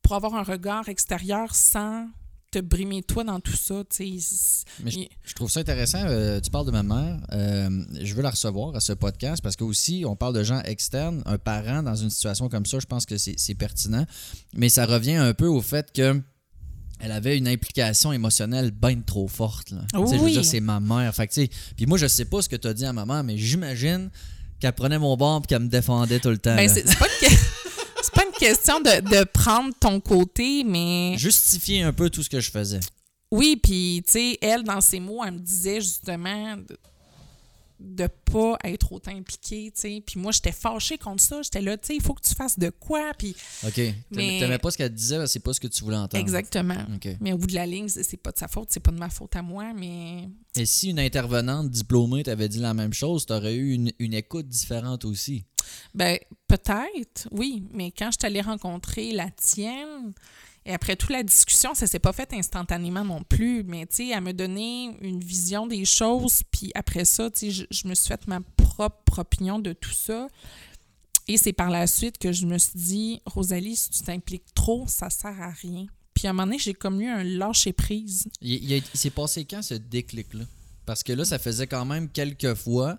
[0.00, 2.08] pour avoir un regard extérieur sans
[2.50, 3.82] te brimer toi dans tout ça.
[4.00, 4.90] Mais
[5.22, 5.98] je, trouve ça intéressant.
[6.04, 7.18] euh, tu parles de ma mère.
[7.32, 10.62] euh, je veux la recevoir à ce podcast parce que aussi, on parle de gens
[10.62, 11.22] externes.
[11.26, 14.06] Un parent dans une situation comme ça, je pense que c'est pertinent.
[14.54, 16.18] Mais ça revient un peu au fait que
[16.98, 19.72] elle avait une implication émotionnelle bien trop forte.
[19.72, 19.82] Là.
[19.92, 20.32] Sais, Je veux Oui.
[20.32, 21.14] dire, c'est ma mère.
[21.14, 23.22] Fait que, puis moi, je sais pas ce que tu as dit à ma mère,
[23.24, 24.08] mais j'imagine
[24.58, 26.56] qu'elle prenait mon bord et qu'elle me défendait tout le temps.
[26.56, 27.65] Ben, c'est pas, que-
[28.02, 32.30] c'est pas une question de, de prendre ton côté, mais Justifier un peu tout ce
[32.30, 32.80] que je faisais.
[33.30, 36.76] oui, puis tu sais, elle, dans ses mots, elle me disait justement de,
[37.78, 40.02] de pas être autant impliquée, tu sais.
[40.06, 41.42] Puis moi, j'étais fâchée contre ça.
[41.42, 43.74] J'étais là, tu sais, il faut que tu fasses de quoi, puis OK.
[43.74, 46.22] T'aimais Mais- t'aimais pas ce qu'elle disait, c'est pas ce que tu voulais entendre.
[46.22, 46.76] exactement.
[47.20, 48.98] Mais au bout de la ligne, c'est c'est pas de sa faute, c'est pas de
[48.98, 53.26] ma faute à moi, mais Et si une intervenante diplômée t'avait dit la même chose,
[53.26, 55.44] t'aurais eu une, une écoute différente aussi.
[55.94, 60.12] Ben, peut-être, oui, mais quand je allée rencontrer la tienne,
[60.66, 64.08] et après toute la discussion, ça s'est pas fait instantanément non plus, mais tu sais,
[64.08, 68.08] elle me donné une vision des choses, puis après ça, tu sais, je, me suis
[68.08, 70.26] fait ma propre opinion de tout ça.
[71.28, 74.86] Et c'est par la suite que je me suis dit, Rosalie, si tu t'impliques trop,
[74.88, 75.86] ça sert à rien.
[76.14, 78.28] Puis à un moment donné, j'ai comme eu un lâcher-prise.
[78.40, 80.44] Il, il s'est passé quand ce déclic-là?
[80.84, 82.98] Parce que là, ça faisait quand même quelques fois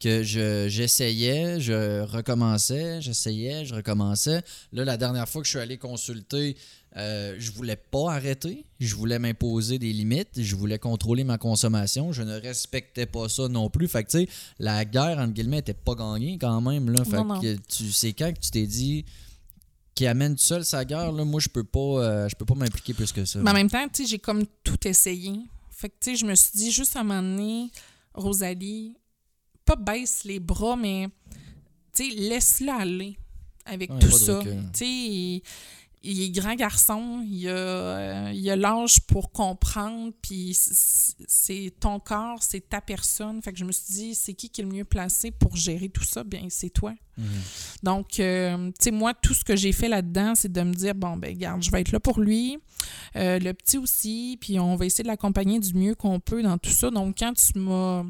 [0.00, 4.42] que je, j'essayais, je recommençais, j'essayais, je recommençais.
[4.72, 6.56] Là, la dernière fois que je suis allé consulter,
[6.96, 8.64] euh, je voulais pas arrêter.
[8.80, 10.40] Je voulais m'imposer des limites.
[10.40, 12.12] Je voulais contrôler ma consommation.
[12.12, 13.88] Je ne respectais pas ça non plus.
[13.88, 16.90] Fait que, tu sais, la guerre, entre guillemets, était pas gagnée quand même.
[16.90, 17.04] Là.
[17.04, 17.40] Fait Non, non.
[17.40, 19.04] que tu sais quand que tu t'es dit
[19.94, 22.54] qui amène tout seul sa guerre, là, moi, je peux pas, euh, je peux pas
[22.54, 23.40] m'impliquer plus que ça.
[23.40, 25.32] Mais en même temps, tu sais, j'ai comme tout essayé.
[25.72, 27.70] Fait que, tu sais, je me suis dit, juste à un moment donné,
[28.14, 28.94] Rosalie,
[29.68, 31.08] pas baisse les bras, mais,
[31.98, 33.18] laisse-le aller
[33.66, 34.40] avec Ouais, tout ça.
[34.72, 35.42] Tu il,
[36.02, 42.00] il est grand garçon, il a, euh, il a l'âge pour comprendre, puis c'est ton
[42.00, 43.42] corps, c'est ta personne.
[43.42, 45.88] Fait que je me suis dit, c'est qui qui est le mieux placé pour gérer
[45.88, 46.24] tout ça?
[46.24, 46.94] Bien, c'est toi.
[47.18, 47.26] Mhm.
[47.82, 50.94] Donc, euh, tu sais, moi, tout ce que j'ai fait là-dedans, c'est de me dire,
[50.94, 52.58] bon, ben, garde, je vais être là pour lui,
[53.16, 56.58] euh, le petit aussi, puis on va essayer de l'accompagner du mieux qu'on peut dans
[56.58, 56.90] tout ça.
[56.90, 58.04] Donc, quand tu m'as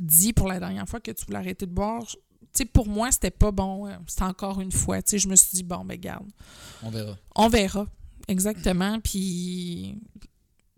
[0.00, 2.16] dit pour la dernière fois que tu voulais arrêter de boire, tu
[2.52, 3.86] sais, pour moi, c'était pas bon.
[3.86, 5.00] euh, C'était encore une fois.
[5.02, 6.26] Tu sais, je me suis dit, bon, ben, garde,
[6.82, 7.16] On verra.
[7.36, 7.86] on verra.
[8.28, 8.98] Exactement.
[9.00, 9.96] Puis,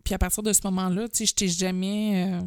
[0.04, 2.30] puis à partir de ce moment-là, tu sais, je t'ai jamais.
[2.32, 2.40] euh,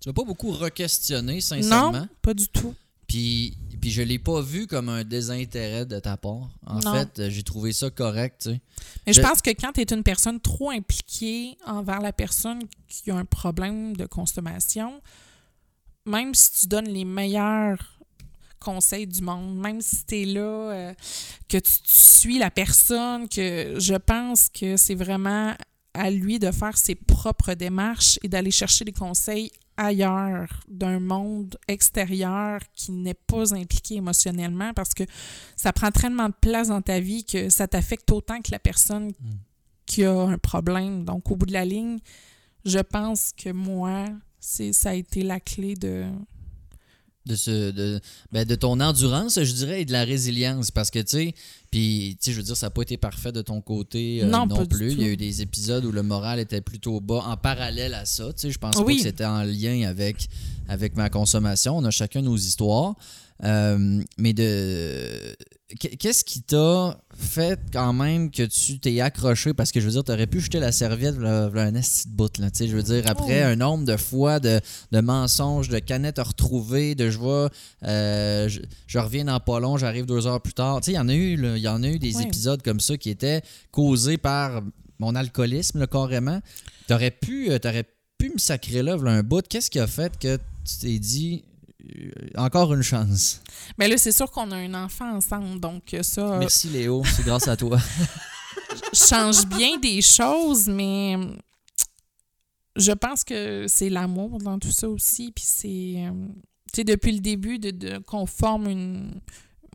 [0.00, 1.92] Tu m'as pas beaucoup re-questionné, sincèrement.
[2.00, 2.74] Non, pas du tout.
[3.06, 6.48] Puis, puis je l'ai pas vu comme un désintérêt de ta part.
[6.66, 6.94] En Non.
[6.94, 8.60] fait, euh, j'ai trouvé ça correct, tu sais.
[9.06, 12.60] Mais je Je- pense que quand tu es une personne trop impliquée envers la personne
[12.88, 15.00] qui a un problème de consommation,
[16.06, 18.00] même si tu donnes les meilleurs
[18.60, 20.94] conseils du monde, même si tu es là, euh,
[21.48, 25.54] que tu, tu suis la personne, que je pense que c'est vraiment
[25.92, 31.56] à lui de faire ses propres démarches et d'aller chercher des conseils ailleurs, d'un monde
[31.68, 35.04] extérieur qui n'est pas impliqué émotionnellement parce que
[35.56, 39.12] ça prend tellement de place dans ta vie que ça t'affecte autant que la personne
[39.86, 41.04] qui a un problème.
[41.04, 41.98] Donc, au bout de la ligne,
[42.64, 44.06] je pense que moi,
[44.44, 46.04] c'est ça a été la clé de...
[47.26, 48.00] De, ce, de,
[48.32, 50.70] ben, de ton endurance, je dirais, et de la résilience.
[50.70, 51.34] Parce que, tu sais,
[51.70, 54.26] puis, tu sais, je veux dire, ça n'a pas été parfait de ton côté euh,
[54.26, 54.92] Non, plus.
[54.92, 58.04] Il y a eu des épisodes où le moral était plutôt bas en parallèle à
[58.04, 58.26] ça.
[58.34, 60.28] Tu sais, je pense pas que c'était en lien avec,
[60.68, 61.78] avec ma consommation.
[61.78, 62.94] On a chacun nos histoires.
[63.42, 65.08] Euh, mais de.
[65.78, 69.54] Qu'est-ce qui t'a fait quand même que tu t'es accroché?
[69.54, 72.12] Parce que je veux dire, t'aurais pu jeter la serviette là, là, un esti de
[72.14, 72.50] bout, là.
[72.50, 73.46] Tu sais, je veux dire, après Oh.
[73.48, 74.60] un nombre de fois de,
[74.92, 77.48] de mensonges, de canettes retrouvées, de je vois,
[77.82, 80.80] euh, je, je reviens dans pas long, j'arrive deux heures plus tard.
[80.80, 82.62] Tu sais, il y en a eu, là, il y en a eu des épisodes
[82.62, 84.60] comme ça qui étaient causés par
[84.98, 86.40] mon alcoolisme, là, carrément.
[86.88, 87.84] T'aurais pu, euh, t'aurais
[88.18, 89.42] pu me sacrer là, voilà un bout.
[89.48, 91.42] Qu'est-ce qui a fait que tu t'es dit,
[92.36, 93.40] encore une chance?
[93.78, 97.48] Mais là, c'est sûr qu'on a un enfant ensemble, donc ça Merci Léo, c'est grâce
[97.48, 97.78] à toi.
[98.92, 101.16] change bien des choses, mais
[102.76, 105.32] je pense que c'est l'amour dans tout ça aussi.
[105.32, 106.10] Puis c'est, euh,
[106.72, 109.20] tu sais, depuis le début, de, de- qu'on forme une.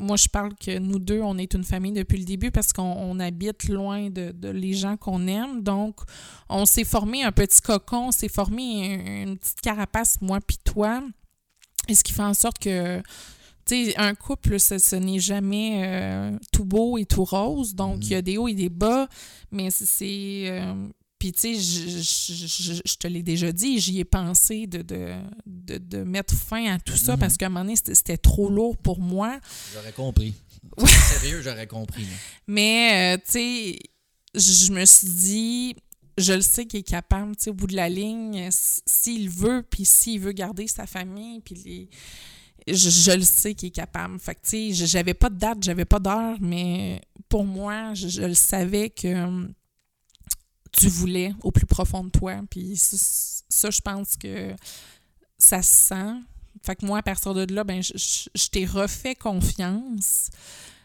[0.02, 2.84] Moi, je parle que nous deux, on est une famille depuis le début parce qu'on
[2.84, 5.62] on habite loin de, de les gens qu'on aime.
[5.62, 5.98] Donc,
[6.48, 10.58] on s'est formé un petit cocon, on s'est formé un- une petite carapace, moi puis
[10.64, 11.04] toi.
[11.90, 13.02] Et ce qui fait en sorte que,
[13.66, 17.76] tu sais, un couple, ce, ce n'est jamais euh, tout beau et tout rose.
[17.76, 19.08] Donc, il y a des hauts et des bas,
[19.52, 20.74] mais c'est- euh,
[21.20, 26.04] puis, tu sais, je, te l'ai déjà dit, j'y ai pensé de, de, de, de
[26.04, 27.20] mettre fin à tout ça Mhm.
[27.20, 29.40] parce qu'à un moment donné, c'était- trop lourd pour moi.
[29.74, 30.34] J'aurais compris.
[30.86, 32.06] Sérieux, j'aurais compris.
[32.48, 33.80] Mais, euh, tu sais,
[34.36, 35.76] je me suis dit,
[36.20, 39.64] je le sais qu'il est capable, tu sais, au bout de la ligne, s'il veut,
[39.70, 41.90] puis s'il veut garder sa famille, puis
[42.68, 44.20] je, le sais qu'il est capable.
[44.20, 48.22] Fait que, tu sais, j'avais pas de date, j'avais pas d'heure, mais pour moi, je,
[48.22, 49.54] le savais que hum,
[50.72, 52.42] tu voulais au plus profond de toi.
[52.50, 54.56] Puis ça, je pense que
[55.38, 56.16] ça se sent.
[56.64, 60.30] Fait que moi, à partir de là, ben, je, t'ai refait confiance.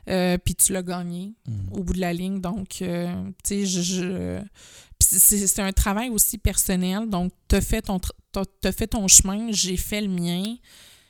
[0.09, 1.73] Euh, puis tu l'as gagné mmh.
[1.73, 2.40] au bout de la ligne.
[2.40, 3.12] Donc, euh,
[3.43, 4.40] tu sais, je,
[5.01, 7.09] c'est un travail aussi personnel.
[7.09, 8.01] Donc, tu as, fait ton,
[8.37, 10.57] as fait ton chemin, j'ai fait le mien.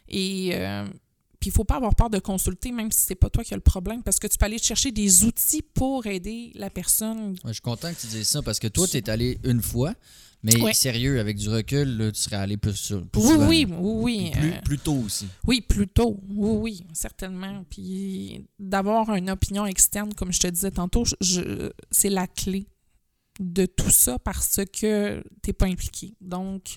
[0.08, 0.86] Et euh,
[1.44, 3.52] puis, il ne faut pas avoir peur de consulter, même si c'est pas toi qui
[3.52, 7.36] as le problème, parce que tu peux aller chercher des outils pour aider la personne.
[7.44, 9.92] je suis content que tu dises ça, parce que toi, tu es allé une fois.
[10.42, 14.30] Mais sérieux, avec du recul, tu serais allé plus, sur oui, Oui, oui, oui.
[14.30, 15.28] Plus, euh, plus, tôt aussi.
[15.46, 16.18] Oui, plus tôt.
[16.30, 17.62] Oui, oui, certainement.
[17.68, 22.68] Puis d'avoir une opinion externe, comme je te disais tantôt, je, c'est la clé
[23.38, 26.14] de tout ça parce que tu n'es pas impliqué.
[26.22, 26.76] Donc,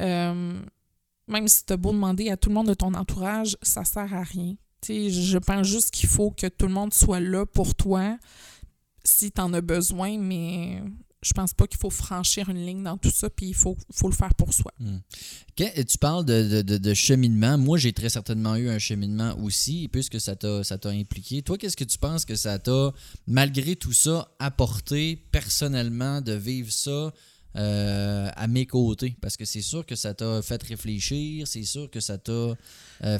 [0.00, 0.60] euh,
[1.28, 4.12] même si tu as beau demander à tout le monde de ton entourage, ça sert
[4.14, 4.54] à rien.
[4.86, 8.18] je pense juste qu'il faut que tout le monde soit là pour toi
[9.04, 10.82] si tu en as besoin, mais
[11.24, 14.08] je pense pas qu'il faut franchir une ligne dans tout ça, puis il faut, faut
[14.08, 14.72] le faire pour soi.
[14.78, 14.98] Hmm.
[15.56, 17.58] tu parles de, cheminement.
[17.58, 21.42] Moi, j'ai très certainement eu un cheminement aussi, puisque ça t'a impliqué.
[21.42, 22.92] Toi, qu'est-ce que tu penses que ça t'a,
[23.26, 27.12] malgré tout ça, apporté personnellement de vivre ça?
[27.56, 29.16] Euh, à mes côtés.
[29.20, 32.56] Parce que c'est sûr que ça t'a fait réfléchir, c'est sûr que ça t'a euh,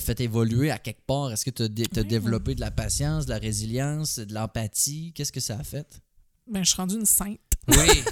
[0.00, 1.30] fait évoluer à quelque part.
[1.30, 5.12] Est-ce que tu as, développé de la patience, de la résilience, de l'empathie?
[5.14, 6.02] Qu'est-ce que ça a fait?
[6.50, 7.38] Ben, je suis rendue une sainte.
[7.68, 8.02] Oui,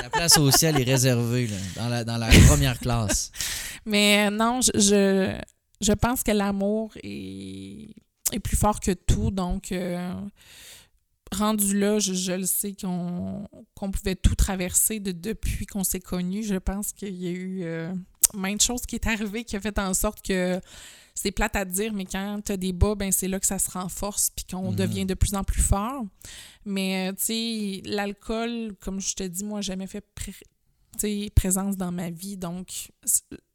[0.00, 3.32] la place au ciel est réservée dans, la, dans la première classe.
[3.84, 5.36] Mais non, je,
[5.80, 7.88] je, pense que l'amour est,
[8.30, 9.32] est, plus fort que tout.
[9.32, 10.14] Donc, euh,
[11.32, 16.44] rendu là, je, le sais qu'on pouvait tout traverser de, depuis qu'on s'est connus.
[16.44, 17.92] Je pense qu'il y a eu euh,
[18.34, 20.60] maintes choses qui est arrivé qui a fait en sorte que
[21.14, 23.58] c'est plate à dire, mais quand tu as des bas, ben c'est là que ça
[23.58, 24.76] se renforce puis qu'on mhm.
[24.76, 26.04] devient de plus en plus fort.
[26.64, 30.04] Mais euh, tu sais, l'alcool, comme je te dis, moi, jamais fait
[31.34, 32.36] présence dans ma vie.
[32.36, 32.92] Donc,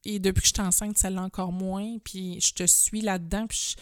[0.05, 1.97] et depuis que je suis enceinte, ça l'a encore moins.
[2.03, 3.47] Puis je te suis là-dedans.
[3.47, 3.75] Puis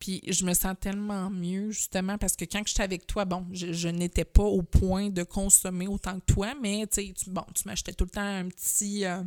[0.00, 3.88] puis je me sens tellement mieux, justement, parce que quand j'étais avec toi, bon, je,
[3.88, 8.04] n'étais pas au point de consommer autant que toi, mais tu bon, tu m'achetais tout
[8.04, 9.04] le temps un petit.
[9.04, 9.22] Euh,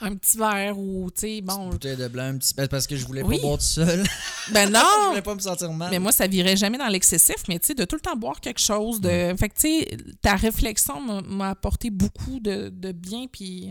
[0.00, 1.66] un petit verre ou, tu sais, bon.
[1.66, 2.52] Une bouteille de blanc, un petit.
[2.68, 4.04] Parce que je voulais pas boire tout seul.
[4.52, 4.80] Ben non!
[5.04, 5.90] je voulais pas me sentir mal.
[5.90, 8.40] Mais moi, ça virait jamais dans l'excessif, mais tu sais, de tout le temps boire
[8.40, 9.00] quelque chose.
[9.00, 13.70] de Fait que, tu sais, ta réflexion m'a apporté beaucoup de, de bien, puis.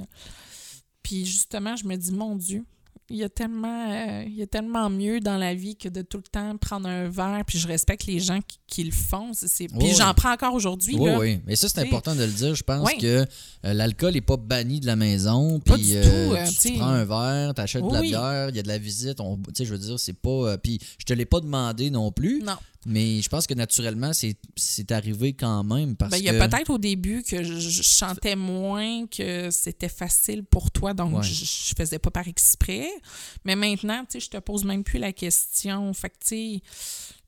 [1.04, 2.64] Puis justement, je me dis, mon Dieu,
[3.10, 6.02] il y a tellement euh, il y a tellement mieux dans la vie que de
[6.02, 9.32] tout le temps prendre un verre puis je respecte les gens qui, le font.
[9.34, 11.40] C'est puis j'en prends encore aujourd'hui oui oui.
[11.46, 12.56] Mais ça c'est important de le dire.
[12.56, 13.26] Je pense que
[13.66, 17.86] euh, l'alcool est pas banni de la maison puis euh, tu, prends un verre t'achètes
[17.86, 20.58] de la bière il y a de la visite on je veux dire c'est pas
[20.58, 22.42] puis je te l'ai pas demandé non plus.
[22.44, 25.96] Non mais je pense que naturellement, c'est arrivé quand même.
[25.96, 30.44] parce ben, Il y a peut-être au début que je, chantais moins, que c'était facile
[30.44, 32.88] pour toi, donc je, je, faisais pas par exprès.
[33.46, 35.94] Mais maintenant, tu sais, je te pose même plus la question.
[35.94, 36.62] Fait que, tu sais,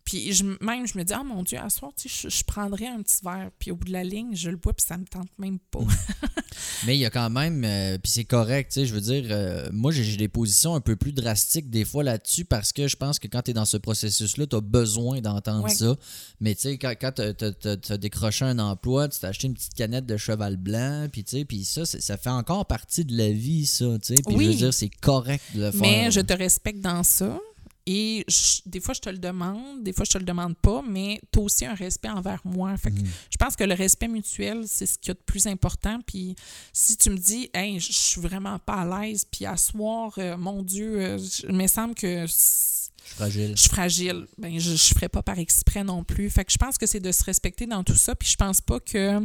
[0.06, 2.86] puis je, même, je me dis, oh mon Dieu, à soir, tu sais, je, prendrais
[2.86, 3.50] un petit verre.
[3.58, 5.80] Puis au bout de la ligne, je le bois, puis ça me tente même pas.
[5.80, 5.90] Mm.
[6.86, 9.26] Mais il y a quand même, euh, puis c'est correct, tu sais, je veux dire,
[9.32, 12.96] euh, moi, j'ai des positions un peu plus drastiques des fois là-dessus parce que je
[12.96, 15.96] pense que quand tu es dans ce processus-là, tu as besoin d'entendre ça.
[16.40, 19.74] Mais tu sais, quand, quand tu as, décroché un emploi, tu t'as acheté une petite
[19.74, 23.32] canette de cheval blanc, puis tu sais, puis ça, ça fait encore partie de la
[23.32, 24.22] vie, ça, tu sais.
[24.24, 25.82] Puis je veux dire, c'est correct de le faire.
[25.82, 27.40] Mais je te respecte dans ça.
[27.88, 28.26] Et
[28.66, 31.38] des fois, je te le demande, des fois, je te le demande pas, mais tu
[31.38, 32.76] as aussi un respect envers moi.
[32.78, 33.06] Fait mm.
[33.30, 36.00] Je pense que le respect mutuel, c'est ce qui y a de plus important.
[36.06, 36.36] Puis
[36.74, 40.36] si tu me dis, hey, je suis vraiment pas à l'aise, puis à soir, euh,
[40.36, 42.26] mon Dieu, euh, il me semble que.
[42.26, 43.52] Je suis fragile.
[43.56, 44.28] Je suis fragile.
[44.40, 46.32] Ben, je ne ferai pas par exprès non plus.
[46.32, 48.16] Fait que je pense que c'est de se respecter dans tout ça.
[48.16, 49.22] Puis je pense pas que.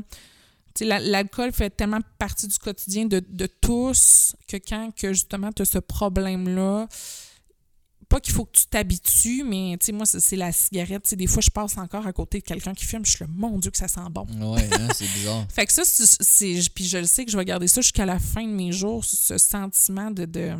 [0.80, 5.64] L'alcool fait tellement partie du quotidien de, de tous que quand que justement tu as
[5.64, 6.86] ce problème-là,
[8.10, 11.14] pas qu'il faut que tu t'habitues, mais tu sais, moi, c'est la cigarette.
[11.14, 13.56] des fois, je passe encore à côté de quelqu'un qui fume, je suis le mon
[13.58, 14.26] Dieu que ça sent bon.
[14.52, 15.46] Ouais, hein, c'est bizarre.
[15.54, 16.60] fait que ça, c'est.
[16.74, 19.04] Puis je le sais que je vais garder ça jusqu'à la fin de mes jours,
[19.04, 20.50] ce sentiment de, de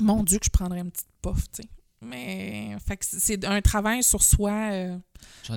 [0.00, 1.68] mon Dieu que je prendrais une petite puff, tu sais.
[2.02, 4.98] Mais fait que c'est un travail sur soi euh,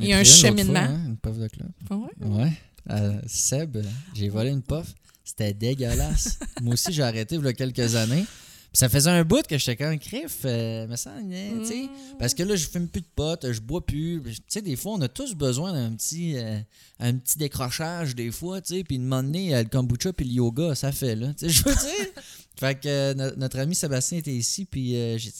[0.02, 0.86] et un cheminement.
[0.86, 1.72] Fois, hein, une puff de club.
[1.90, 2.28] Ah ouais?
[2.28, 2.54] Ouais.
[2.92, 3.78] Euh, Seb,
[4.14, 4.94] j'ai volé une puff.
[5.24, 6.40] C'était dégueulasse.
[6.62, 8.26] Moi aussi, j'ai arrêté il y a quelques années.
[8.74, 11.84] Ça faisait un bout que j'étais comme crif, euh, me sens, hein, tu sais.
[11.84, 12.18] Mm.
[12.20, 14.22] Parce que là, je fume plus de potes, je bois plus.
[14.24, 16.60] Tu sais, des fois, on a tous besoin d'un petit, euh,
[17.00, 18.84] un petit décrochage, des fois, tu sais.
[18.84, 21.34] Puis de donné, euh, le kombucha puis le yoga, ça fait, là.
[21.34, 22.08] Tu sais, je veux dire.
[22.60, 25.32] fait que euh, no- notre ami Sébastien était ici, puis euh, j'ai.
[25.32, 25.38] Tu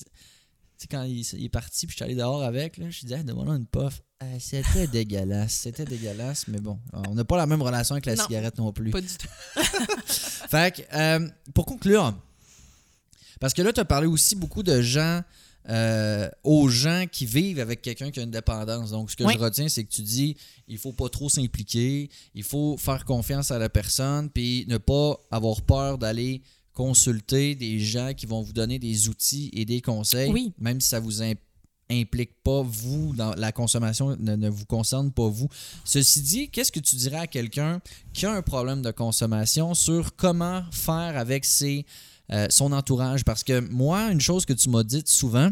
[0.78, 3.06] sais, quand il, il est parti, puis je suis allé dehors avec, là, je lui
[3.08, 4.02] disais, hey, demande une puff.
[4.40, 8.24] C'était dégueulasse, c'était dégueulasse, mais bon, on n'a pas la même relation avec la Non.
[8.24, 8.92] cigarette non plus.
[8.92, 9.28] Pas du tout.
[10.06, 12.14] Fait que, euh, pour conclure,
[13.42, 15.22] parce que là, tu as parlé aussi beaucoup de gens,
[15.70, 18.92] euh, aux gens qui vivent avec quelqu'un qui a une dépendance.
[18.92, 19.34] Donc, ce que Oui.
[19.36, 20.36] je retiens, c'est que tu dis,
[20.70, 25.20] il faut pas trop s'impliquer, il faut faire confiance à la personne, puis ne pas
[25.30, 26.42] avoir peur d'aller
[26.74, 30.54] consulter des gens qui vont vous donner des outils et des conseils, Oui.
[30.58, 31.34] même si ça vous im-
[31.92, 35.50] implique pas vous dans la consommation ne, ne vous concerne pas vous.
[35.84, 37.82] Ceci dit, qu'est-ce que tu dirais à quelqu'un
[38.14, 41.86] qui a un problème de consommation sur comment faire avec ses,
[42.32, 43.24] euh, son entourage?
[43.26, 45.50] Parce que moi, une chose que tu m'as dite souvent,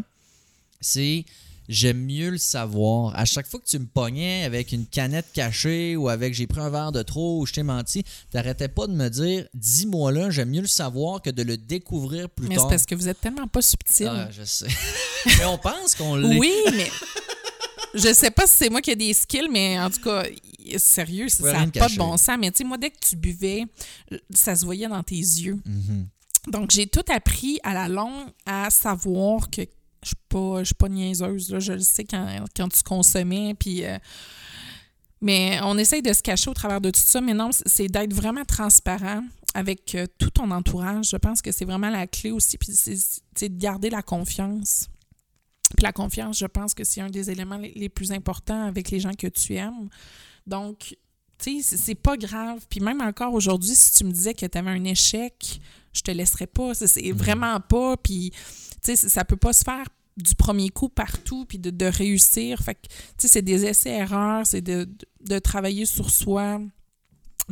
[0.80, 1.24] c'est
[1.68, 3.16] j'aime mieux le savoir.
[3.16, 6.60] À chaque fois que tu me pognais avec une canette cachée ou avec j'ai pris
[6.60, 10.30] un verre de trop ou je t'ai menti, t'arrêtais pas de me dire dis-moi là,
[10.30, 12.70] j'aime mieux le savoir que de le découvrir plus Mais c'est tard.
[12.70, 14.08] parce que vous êtes tellement pas subtil.
[14.10, 14.66] Ah, je sais.
[15.38, 16.38] Mais on pense qu'on l'est.
[16.38, 16.90] oui, mais
[17.94, 20.24] je sais pas si c'est moi qui ai des skills, mais en tout cas,
[20.78, 21.94] sérieux, ça n'a pas cacher.
[21.94, 22.36] de bon sens.
[22.40, 23.64] Mais tu sais, moi, dès que tu buvais,
[24.34, 25.58] ça se voyait dans tes yeux.
[25.66, 26.06] Mhm.
[26.48, 29.62] Donc, j'ai tout appris à la longue à savoir que
[30.02, 31.50] je suis pas, je suis pas niaiseuse.
[31.52, 31.60] Là.
[31.60, 32.26] Je le sais quand,
[32.56, 33.54] quand tu consommais.
[33.54, 33.98] Puis, euh,
[35.20, 37.20] mais on essaye de se cacher au travers de tout ça.
[37.20, 39.22] Mais non, c'est d'être vraiment transparent
[39.54, 41.10] avec euh, tout ton entourage.
[41.10, 42.56] Je pense que c'est vraiment la clé aussi.
[42.56, 44.88] Puis, c'est de garder la confiance.
[45.76, 48.98] Puis la confiance, je pense que c'est un des éléments les plus importants avec les
[48.98, 49.88] gens que tu aimes.
[50.46, 50.96] Donc,
[51.42, 52.64] tu sais, c'est- pas grave.
[52.70, 55.60] Puis même encore aujourd'hui, si tu me disais que tu avais un échec,
[55.92, 56.74] je te laisserais pas.
[56.74, 57.96] C'est- C'est vraiment pas.
[57.96, 58.38] Puis, tu
[58.82, 62.60] sais, ça peut pas se faire du premier coup partout, puis de, de réussir.
[62.60, 66.60] Fait que, tu sais, c'est des essais-erreurs, c'est de, de, de travailler sur soi.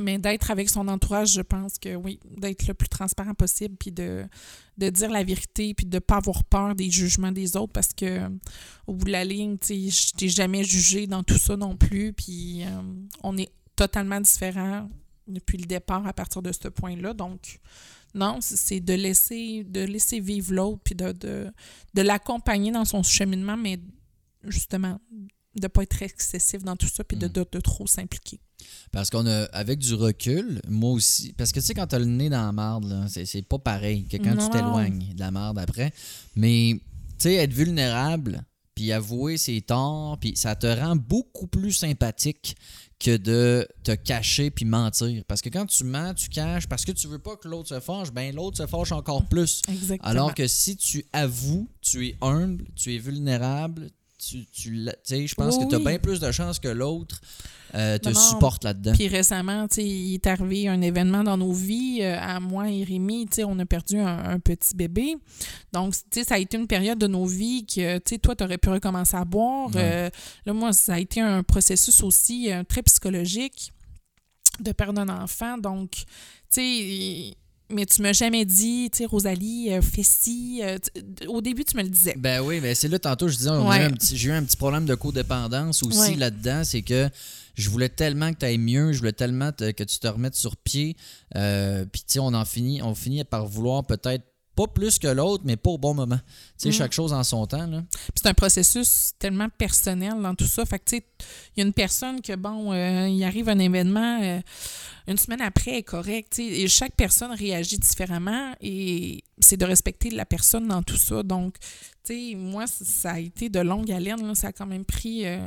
[0.01, 3.91] Mais d'être avec son entourage, je pense que oui, d'être le plus transparent possible, puis
[3.91, 4.25] de,
[4.77, 7.93] de dire la vérité, puis de ne pas avoir peur des jugements des autres, parce
[7.93, 8.29] que
[8.87, 11.77] au bout de la ligne, tu sais, je t'ai jamais jugé dans tout ça non
[11.77, 12.81] plus, puis euh,
[13.25, 14.89] on est totalement différents
[15.27, 17.15] depuis le départ à partir de ce point-là.
[17.15, 17.61] Donc,
[18.15, 21.47] non, c'est- de laisser, de laisser vivre l'autre, puis de, de,
[21.95, 23.79] de l'accompagner dans son cheminement, mais
[24.45, 24.99] justement,
[25.55, 27.33] de ne pas être excessif dans tout ça, puis de, Mm.
[27.33, 28.41] de, de trop s'impliquer.
[28.91, 32.05] Parce qu'on a, avec du recul, moi aussi, parce que tu sais, quand t'as le
[32.07, 34.45] nez dans la marde, c'est, c'est pas pareil que quand Non.
[34.47, 35.93] tu t'éloignes de la marde après.
[36.37, 36.75] Mais,
[37.19, 38.43] tu sais, être vulnérable,
[38.75, 42.57] puis avouer ses torts, puis ça te rend beaucoup plus sympathique
[42.99, 45.23] que de te cacher puis mentir.
[45.27, 47.81] Parce que quand tu mens, tu caches, parce que tu veux pas que l'autre se
[47.81, 49.63] fâche, ben l'autre se fâche encore plus.
[49.69, 50.09] Exactement.
[50.09, 55.35] Alors que si tu avoues, tu es humble, tu es vulnérable, tu, tu, sais, je
[55.35, 55.85] pense Oui, que tu as oui.
[55.85, 57.21] bien plus de chances que l'autre
[57.75, 58.93] euh, te Non, supporte là-dedans.
[58.93, 61.99] Puis récemment, tu sais, il est arrivé un événement dans nos vies.
[62.03, 65.17] euh, à moi et Rémi, tu sais, on a perdu un, un petit bébé.
[65.73, 68.35] Donc, tu sais, ça a été une période de nos vies que, tu sais, toi,
[68.35, 69.71] tu aurais pu recommencer à boire.
[69.77, 70.11] Euh,
[70.47, 73.73] là, moi, ça a été un processus aussi très psychologique
[74.61, 75.59] de perdre un enfant.
[75.59, 76.05] Donc, tu
[76.51, 77.37] sais,
[77.71, 80.61] mais tu m'as jamais dit, tu sais, Rosalie, euh, fais ci.
[80.63, 80.79] euh,
[81.29, 82.15] au début, tu me le disais.
[82.19, 83.89] Ben oui, mais c'est là tantôt je disais Ouais.
[84.13, 86.17] j'ai eu un petit problème de codépendance aussi Ouais.
[86.17, 87.09] là-dedans, c'est que
[87.55, 90.35] je voulais tellement que tu ailles mieux, je voulais tellement te- que tu te remettes
[90.37, 90.97] sur pied.
[91.37, 94.25] euh, Puis tu sais, on en finit, on finit par vouloir peut-être
[94.59, 96.17] pas plus que l'autre, mais pas au bon moment.
[96.19, 96.25] Tu
[96.57, 96.73] sais, Mm.
[96.73, 97.85] chaque chose en son temps.
[98.17, 100.65] C'est un processus tellement personnel dans tout ça.
[100.67, 101.05] Fait que, tu sais,
[101.57, 104.41] il y a une personne que, bon, euh, il arrive un événement, euh,
[105.07, 106.33] une semaine après, elle est correcte.
[106.33, 110.97] tu sais, Et chaque personne réagit différemment et c'est de respecter la personne dans tout
[110.97, 111.23] ça.
[111.23, 111.55] Donc,
[112.37, 114.35] moi, ça a été de longue haleine.
[114.35, 115.39] Ça a quand même pris euh,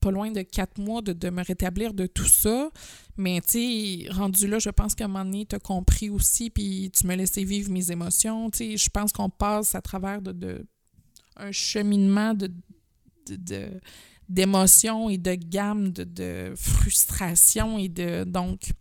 [0.00, 2.70] pas loin de quatre mois de, me rétablir de tout ça.
[3.16, 6.50] Mais, tu sais, rendu là, je pense qu'à un moment donné, tu as compris aussi,
[6.50, 8.50] puis tu me laissais vivre mes émotions.
[8.50, 10.66] Tu sais, je pense qu'on passe à travers de,
[11.36, 12.50] un cheminement de-
[14.28, 18.72] d'émotions et de gamme de, de frustration et de donc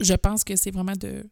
[0.00, 1.28] je pense que c'est vraiment de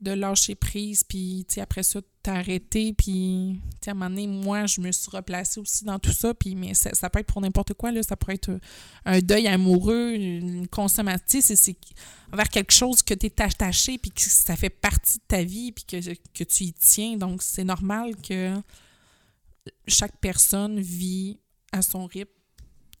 [0.00, 4.92] de lâcher prise puis après ça t'arrêter puis à un moment donné moi je me
[4.92, 7.90] suis replacée aussi dans tout ça puis mais ça, ça peut être pour n'importe quoi
[7.90, 8.60] là ça pourrait être
[9.04, 11.76] un deuil amoureux une consommation c'est
[12.32, 15.72] envers quelque chose que tu es attaché puis que ça fait partie de ta vie
[15.72, 18.54] puis que, que tu y tiens donc c'est normal que
[19.86, 21.40] chaque personne vit
[21.72, 22.30] à son rythme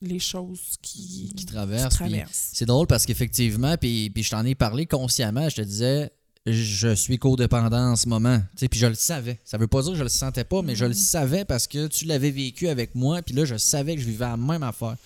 [0.00, 2.50] les choses qui, qui traversent.
[2.52, 6.12] C'est drôle parce qu'effectivement, puis, puis je t'en ai parlé consciemment, je te disais,
[6.52, 8.40] je suis codépendant en ce moment.
[8.56, 9.38] Puis je le savais.
[9.44, 11.86] Ça veut pas dire que je le sentais pas, mais je le savais parce que
[11.86, 13.22] tu l'avais vécu avec moi.
[13.22, 14.96] Puis là, je savais que je vivais la même affaire.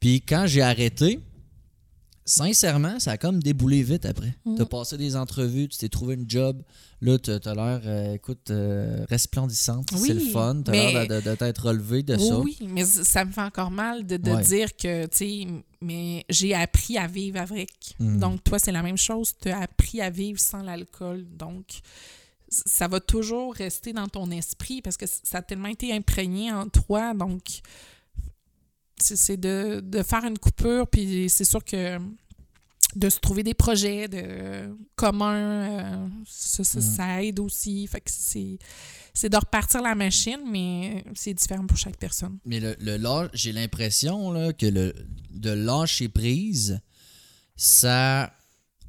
[0.00, 1.20] Puis quand j'ai arrêté,
[2.24, 4.34] sincèrement, ça a comme déboulé vite après.
[4.44, 4.56] Mhm.
[4.56, 6.62] Tu as passé des entrevues, tu t'es trouvé une job.
[7.00, 9.88] Là, tu as l'air, euh, écoute, euh, resplendissante.
[9.92, 10.62] Oui, c'est le fun.
[10.64, 12.38] Tu as mais- l'air de, de- de t'être relevé de ça.
[12.38, 14.42] Oui, mais ça me fait encore mal de, de Ouais.
[14.44, 15.46] dire que, tu sais,
[15.82, 17.94] mais j'ai appris à vivre avec.
[17.98, 18.18] Mm.
[18.18, 19.34] Donc, toi, c'est la même chose.
[19.40, 21.26] Tu as appris à vivre sans l'alcool.
[21.30, 21.66] Donc,
[22.48, 26.68] ça va toujours rester dans ton esprit parce que ça a tellement été imprégné en
[26.68, 27.14] toi.
[27.14, 27.42] Donc,
[28.98, 30.86] c'est c'est de, de faire une coupure.
[30.86, 31.98] Puis, c'est sûr que
[32.96, 37.86] de se trouver des projets de communs, euh, ça, ça- ça aide aussi.
[37.86, 38.58] Fait que c'est
[39.14, 42.38] c'est de repartir la machine, mais c'est différent pour chaque personne.
[42.46, 44.94] Mais le, le j'ai l'impression là, que le,
[45.30, 46.80] de lâcher prise,
[47.56, 48.32] ça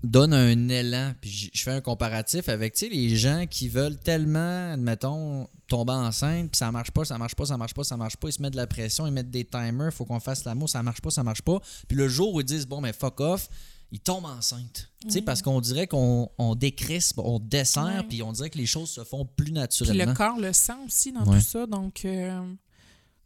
[0.03, 1.13] donne un élan.
[1.21, 5.93] Puis je fais un comparatif avec tu sais, les gens qui veulent tellement, admettons, tomber
[5.93, 8.29] enceinte, puis ça marche pas, ça marche pas, ça marche pas, ça marche pas.
[8.29, 10.83] Ils se mettent de la pression, ils mettent des timers, faut qu'on fasse l'amour, ça
[10.83, 11.59] marche pas, ça marche pas.
[11.87, 13.47] Puis le jour où ils disent, bon, mais fuck off,
[13.93, 14.89] ils tombent enceintes.
[15.03, 15.25] Tu sais, Mm.
[15.25, 18.03] parce qu'on dirait qu'on on décrispe, on dessert, Ouais.
[18.09, 20.05] puis on dirait que les choses se font plus Puis naturellement.
[20.05, 21.37] le corps le sent aussi dans Ouais.
[21.37, 21.65] tout ça.
[21.67, 22.41] Donc, euh,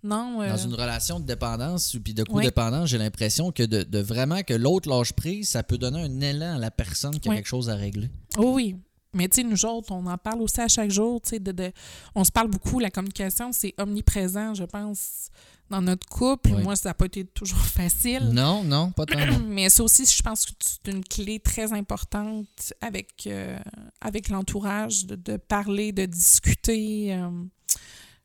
[0.04, 0.42] non.
[0.42, 4.00] euh, Dans une relation de dépendance ou puis de codépendance, j'ai l'impression que de, de
[4.00, 7.32] vraiment que l'autre lâche prise, ça peut donner un élan à la personne qui a
[7.32, 7.38] Ouais.
[7.38, 8.10] quelque chose à régler.
[8.38, 8.76] oh oui.
[9.14, 11.22] Mais tu sais, nous autres, on en parle aussi à chaque jour.
[11.22, 11.72] tu sais, De, de-
[12.14, 12.80] on se parle beaucoup.
[12.80, 15.30] La communication, c'est omniprésent, je pense,
[15.70, 16.52] dans notre couple.
[16.64, 18.30] Moi, ça n'a pas été toujours facile.
[18.32, 19.40] Non, non, pas tant.
[19.48, 23.58] Mais ça aussi, je pense que c'est une clé très importante avec, euh,
[24.02, 27.30] avec l'entourage, de, de parler, de discuter, euh,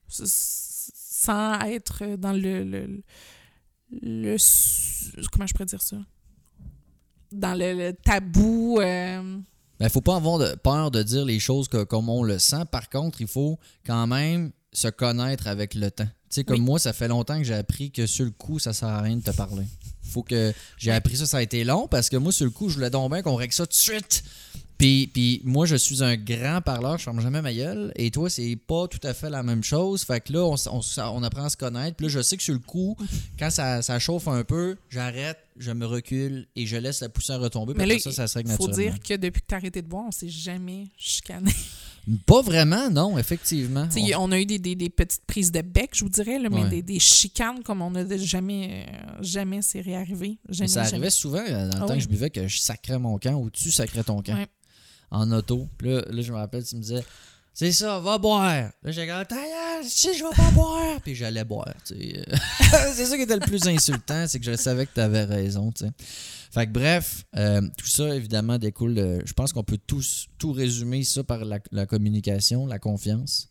[0.09, 2.64] sans être dans le,
[4.01, 4.36] le,
[5.30, 5.97] Comment je pourrais dire ça?
[7.30, 8.78] Dans le, le tabou.
[8.80, 9.38] euh,
[9.80, 12.38] Il ne faut pas avoir de, peur de dire les choses que- comme on le
[12.38, 12.64] sent.
[12.70, 16.09] Par contre, il faut quand même se connaître avec le temps.
[16.32, 16.64] Tu sais, comme Oui.
[16.64, 19.16] moi, ça fait longtemps que j'ai appris que sur le coup, ça sert à rien
[19.16, 19.66] de te parler.
[20.02, 22.70] faut que j'ai appris ça, ça a été long parce que moi, sur le coup,
[22.70, 24.24] je voulais donc bien qu'on règle ça tout de suite.
[24.78, 27.92] Puis, puis moi, je suis un grand parleur, je ferme jamais ma gueule.
[27.96, 30.04] Et toi, c'est pas tout à fait la même chose.
[30.04, 31.96] Fait que là, on, apprend à se connaître.
[31.96, 32.96] Puis là, je sais que sur le coup,
[33.38, 37.40] quand ça, ça chauffe un peu, j'arrête, je me recule et je laisse la poussière
[37.40, 37.74] retomber.
[37.76, 38.94] Mais là, ça, ça se règle Il faut naturellement.
[38.94, 41.52] dire que depuis que tu as arrêté de boire, on s'est jamais chicané.
[42.26, 43.86] Pas vraiment, non, effectivement.
[43.96, 46.48] On- on a eu des, des- des petites prises de bec, je vous dirais, là,
[46.50, 46.68] mais Ouais.
[46.68, 50.38] des, des chicanes comme on a jamais, euh, jamais c'est réarrivé.
[50.48, 50.94] Jamais, ça jamais.
[50.94, 51.98] arrivait souvent euh, dans le Ah temps oui.
[51.98, 54.48] que je buvais que je sacrais mon camp ou tu sacrais ton camp Ouais.
[55.12, 55.68] en auto.
[55.80, 57.05] Là, là, je me rappelle, tu me disais
[57.55, 58.70] C'est ça, va boire.
[58.82, 59.26] Là, j'ai gueule,
[59.84, 61.00] si je vais pas boire.
[61.03, 61.74] Puis j'allais boire.
[61.84, 65.70] c'est ça qui était le plus insultant, c'est que je savais que tu avais raison.
[66.50, 68.94] Fait que bref, euh, tout ça évidemment découle.
[68.94, 73.48] de- je pense qu'on peut tous tout résumer ça par la, communication, la confiance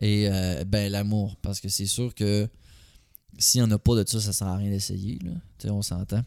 [0.00, 1.36] et euh, ben l'amour.
[1.40, 2.48] Parce que c'est sûr que
[3.38, 5.18] s'il n'y en a pas de ça, ça sert à rien d'essayer.
[5.64, 6.22] on s'entend.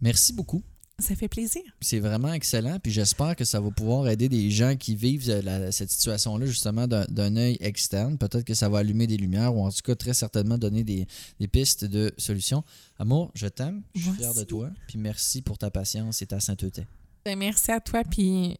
[0.00, 0.62] Merci beaucoup.
[1.02, 1.62] Ça fait plaisir.
[1.80, 2.78] C'est vraiment excellent.
[2.78, 6.46] Puis j'espère que ça va pouvoir aider des gens qui vivent euh, la- cette situation-là,
[6.46, 8.16] justement, d'un- œil externe.
[8.18, 11.06] Peut-être que ça va allumer des lumières ou en tout cas, très certainement, donner des,
[11.40, 12.62] des pistes de solutions.
[12.98, 13.82] Amour, je t'aime.
[13.94, 14.70] Je suis fier de toi.
[14.86, 16.86] Puis merci pour ta patience et ta sainteté.
[17.24, 18.56] Ben, merci à toi, puis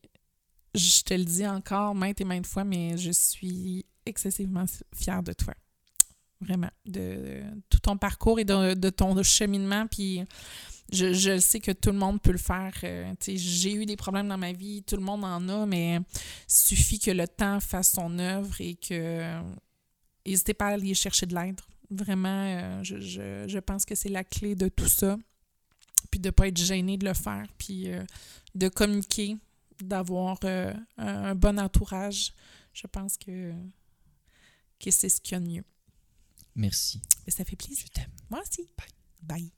[0.75, 4.65] je te le dis encore maintes et maintes fois, mais je suis excessivement
[4.95, 5.55] fière de toi.
[6.43, 7.41] Vraiment, de
[7.71, 10.23] tout ton parcours et de, de ton cheminement, puis
[10.93, 12.73] je, je sais que tout le monde peut le faire.
[12.83, 16.01] Euh, J'ai eu des problèmes dans ma vie, tout le monde en a, mais
[16.49, 19.41] suffit que le temps fasse son œuvre et que
[20.27, 21.61] n'hésitez pas à aller chercher de l'aide.
[21.91, 25.17] Vraiment, euh, je, je, je pense que c'est la clé de tout ça.
[26.11, 28.03] Puis de ne pas être gêné de le faire, puis euh,
[28.55, 29.37] de communiquer,
[29.81, 32.33] d'avoir un, un bon entourage.
[32.75, 33.53] Je pense que,
[34.81, 35.65] que c'est ce qu'il y a de mieux.
[36.55, 37.01] Merci.
[37.29, 37.87] Ça fait plaisir.
[37.87, 38.11] Je t'aime.
[38.31, 38.69] Moi aussi.
[38.77, 38.89] Bye.
[39.23, 39.53] Bye.